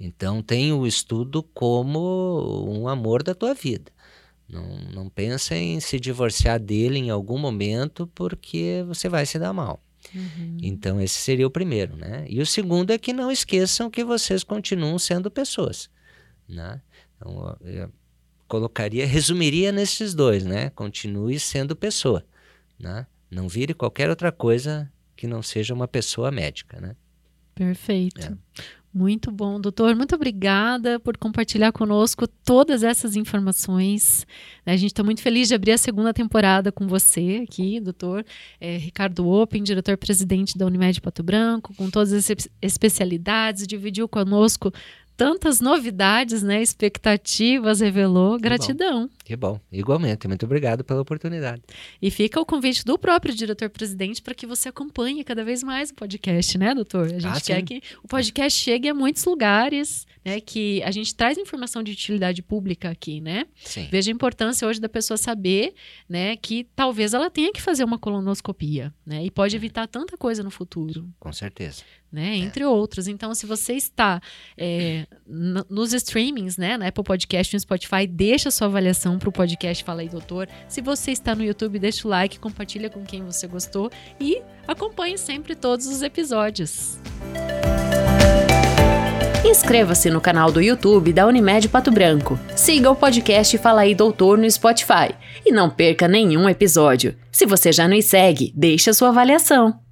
Então, 0.00 0.42
tem 0.42 0.72
o 0.72 0.86
estudo 0.86 1.42
como 1.42 2.66
um 2.68 2.88
amor 2.88 3.22
da 3.22 3.34
tua 3.34 3.54
vida. 3.54 3.92
Não, 4.48 4.78
não 4.92 5.08
pensa 5.08 5.56
em 5.56 5.80
se 5.80 6.00
divorciar 6.00 6.58
dele 6.58 6.98
em 6.98 7.10
algum 7.10 7.38
momento 7.38 8.06
porque 8.14 8.84
você 8.86 9.08
vai 9.08 9.26
se 9.26 9.38
dar 9.38 9.52
mal. 9.52 9.80
Uhum. 10.14 10.58
Então, 10.62 11.00
esse 11.00 11.18
seria 11.18 11.46
o 11.46 11.50
primeiro, 11.50 11.96
né? 11.96 12.24
E 12.28 12.40
o 12.40 12.46
segundo 12.46 12.92
é 12.92 12.98
que 12.98 13.12
não 13.12 13.30
esqueçam 13.30 13.90
que 13.90 14.04
vocês 14.04 14.44
continuam 14.44 14.98
sendo 14.98 15.30
pessoas, 15.30 15.90
né? 16.48 16.80
Então, 17.16 17.56
eu 17.62 17.90
colocaria, 18.46 19.06
resumiria 19.06 19.72
nesses 19.72 20.14
dois, 20.14 20.44
né? 20.44 20.70
Continue 20.70 21.40
sendo 21.40 21.74
pessoa, 21.74 22.24
né? 22.78 23.06
Não 23.30 23.48
vire 23.48 23.74
qualquer 23.74 24.08
outra 24.08 24.30
coisa 24.30 24.90
que 25.16 25.26
não 25.26 25.42
seja 25.42 25.74
uma 25.74 25.88
pessoa 25.88 26.30
médica, 26.30 26.80
né? 26.80 26.94
Perfeito. 27.54 28.38
É. 28.58 28.62
Muito 28.96 29.30
bom, 29.30 29.60
doutor. 29.60 29.94
Muito 29.94 30.14
obrigada 30.14 30.98
por 30.98 31.18
compartilhar 31.18 31.70
conosco 31.70 32.26
todas 32.26 32.82
essas 32.82 33.14
informações. 33.14 34.26
A 34.64 34.74
gente 34.74 34.92
está 34.92 35.02
muito 35.02 35.20
feliz 35.20 35.48
de 35.48 35.54
abrir 35.54 35.72
a 35.72 35.78
segunda 35.78 36.14
temporada 36.14 36.72
com 36.72 36.86
você 36.86 37.44
aqui, 37.46 37.78
doutor 37.78 38.24
é, 38.58 38.78
Ricardo 38.78 39.28
Open, 39.28 39.62
diretor-presidente 39.62 40.56
da 40.56 40.64
Unimed 40.64 41.02
Pato 41.02 41.22
Branco, 41.22 41.74
com 41.74 41.90
todas 41.90 42.10
as 42.10 42.48
especialidades, 42.62 43.66
dividiu 43.66 44.08
conosco 44.08 44.72
tantas 45.14 45.60
novidades, 45.60 46.42
né? 46.42 46.62
Expectativas, 46.62 47.80
revelou. 47.80 48.38
Gratidão. 48.38 49.10
Que 49.26 49.34
bom. 49.34 49.58
Igualmente. 49.72 50.28
Muito 50.28 50.46
obrigado 50.46 50.84
pela 50.84 51.00
oportunidade. 51.00 51.60
E 52.00 52.12
fica 52.12 52.40
o 52.40 52.46
convite 52.46 52.84
do 52.84 52.96
próprio 52.96 53.34
diretor-presidente 53.34 54.22
para 54.22 54.32
que 54.32 54.46
você 54.46 54.68
acompanhe 54.68 55.24
cada 55.24 55.42
vez 55.42 55.64
mais 55.64 55.90
o 55.90 55.94
podcast, 55.94 56.56
né, 56.56 56.72
doutor? 56.72 57.06
A 57.06 57.18
gente 57.18 57.26
ah, 57.26 57.40
quer 57.40 57.58
sim. 57.58 57.64
que 57.64 57.82
o 58.04 58.06
podcast 58.06 58.56
chegue 58.56 58.88
a 58.88 58.94
muitos 58.94 59.24
lugares, 59.24 60.06
né? 60.24 60.40
Que 60.40 60.80
a 60.84 60.92
gente 60.92 61.12
traz 61.12 61.36
informação 61.38 61.82
de 61.82 61.90
utilidade 61.90 62.40
pública 62.40 62.88
aqui, 62.88 63.20
né? 63.20 63.46
Sim. 63.64 63.88
Veja 63.90 64.12
a 64.12 64.14
importância 64.14 64.68
hoje 64.68 64.80
da 64.80 64.88
pessoa 64.88 65.16
saber, 65.16 65.74
né, 66.08 66.36
que 66.36 66.62
talvez 66.76 67.12
ela 67.12 67.28
tenha 67.28 67.52
que 67.52 67.60
fazer 67.60 67.82
uma 67.82 67.98
colonoscopia, 67.98 68.94
né? 69.04 69.24
E 69.24 69.30
pode 69.32 69.56
evitar 69.56 69.88
tanta 69.88 70.16
coisa 70.16 70.44
no 70.44 70.52
futuro. 70.52 71.12
Com 71.18 71.32
certeza 71.32 71.82
né? 72.16 72.34
É. 72.34 72.36
Entre 72.38 72.64
outros. 72.64 73.08
Então, 73.08 73.34
se 73.34 73.46
você 73.46 73.74
está 73.74 74.20
é, 74.56 75.06
nos 75.26 75.92
streamings, 75.92 76.56
né? 76.56 76.76
Na 76.76 76.88
Apple 76.88 77.04
Podcast, 77.04 77.54
no 77.54 77.60
Spotify, 77.60 78.06
deixa 78.06 78.50
sua 78.50 78.66
avaliação 78.66 79.15
para 79.18 79.28
o 79.28 79.32
podcast 79.32 79.82
Fala 79.84 80.00
aí, 80.00 80.08
Doutor. 80.08 80.48
Se 80.68 80.80
você 80.80 81.12
está 81.12 81.34
no 81.34 81.42
YouTube, 81.42 81.78
deixa 81.78 82.06
o 82.06 82.10
like, 82.10 82.38
compartilha 82.38 82.90
com 82.90 83.04
quem 83.04 83.24
você 83.24 83.46
gostou 83.46 83.90
e 84.20 84.42
acompanhe 84.66 85.18
sempre 85.18 85.54
todos 85.54 85.86
os 85.86 86.02
episódios. 86.02 86.98
Inscreva-se 89.44 90.10
no 90.10 90.20
canal 90.20 90.50
do 90.50 90.60
YouTube 90.60 91.12
da 91.12 91.26
Unimed 91.26 91.68
Pato 91.68 91.92
Branco. 91.92 92.38
Siga 92.56 92.90
o 92.90 92.96
podcast 92.96 93.56
Fala 93.58 93.82
aí 93.82 93.94
Doutor 93.94 94.36
no 94.36 94.50
Spotify. 94.50 95.14
E 95.44 95.52
não 95.52 95.70
perca 95.70 96.08
nenhum 96.08 96.48
episódio. 96.48 97.14
Se 97.30 97.46
você 97.46 97.70
já 97.70 97.86
nos 97.86 98.06
segue, 98.06 98.52
deixa 98.56 98.92
sua 98.92 99.10
avaliação. 99.10 99.85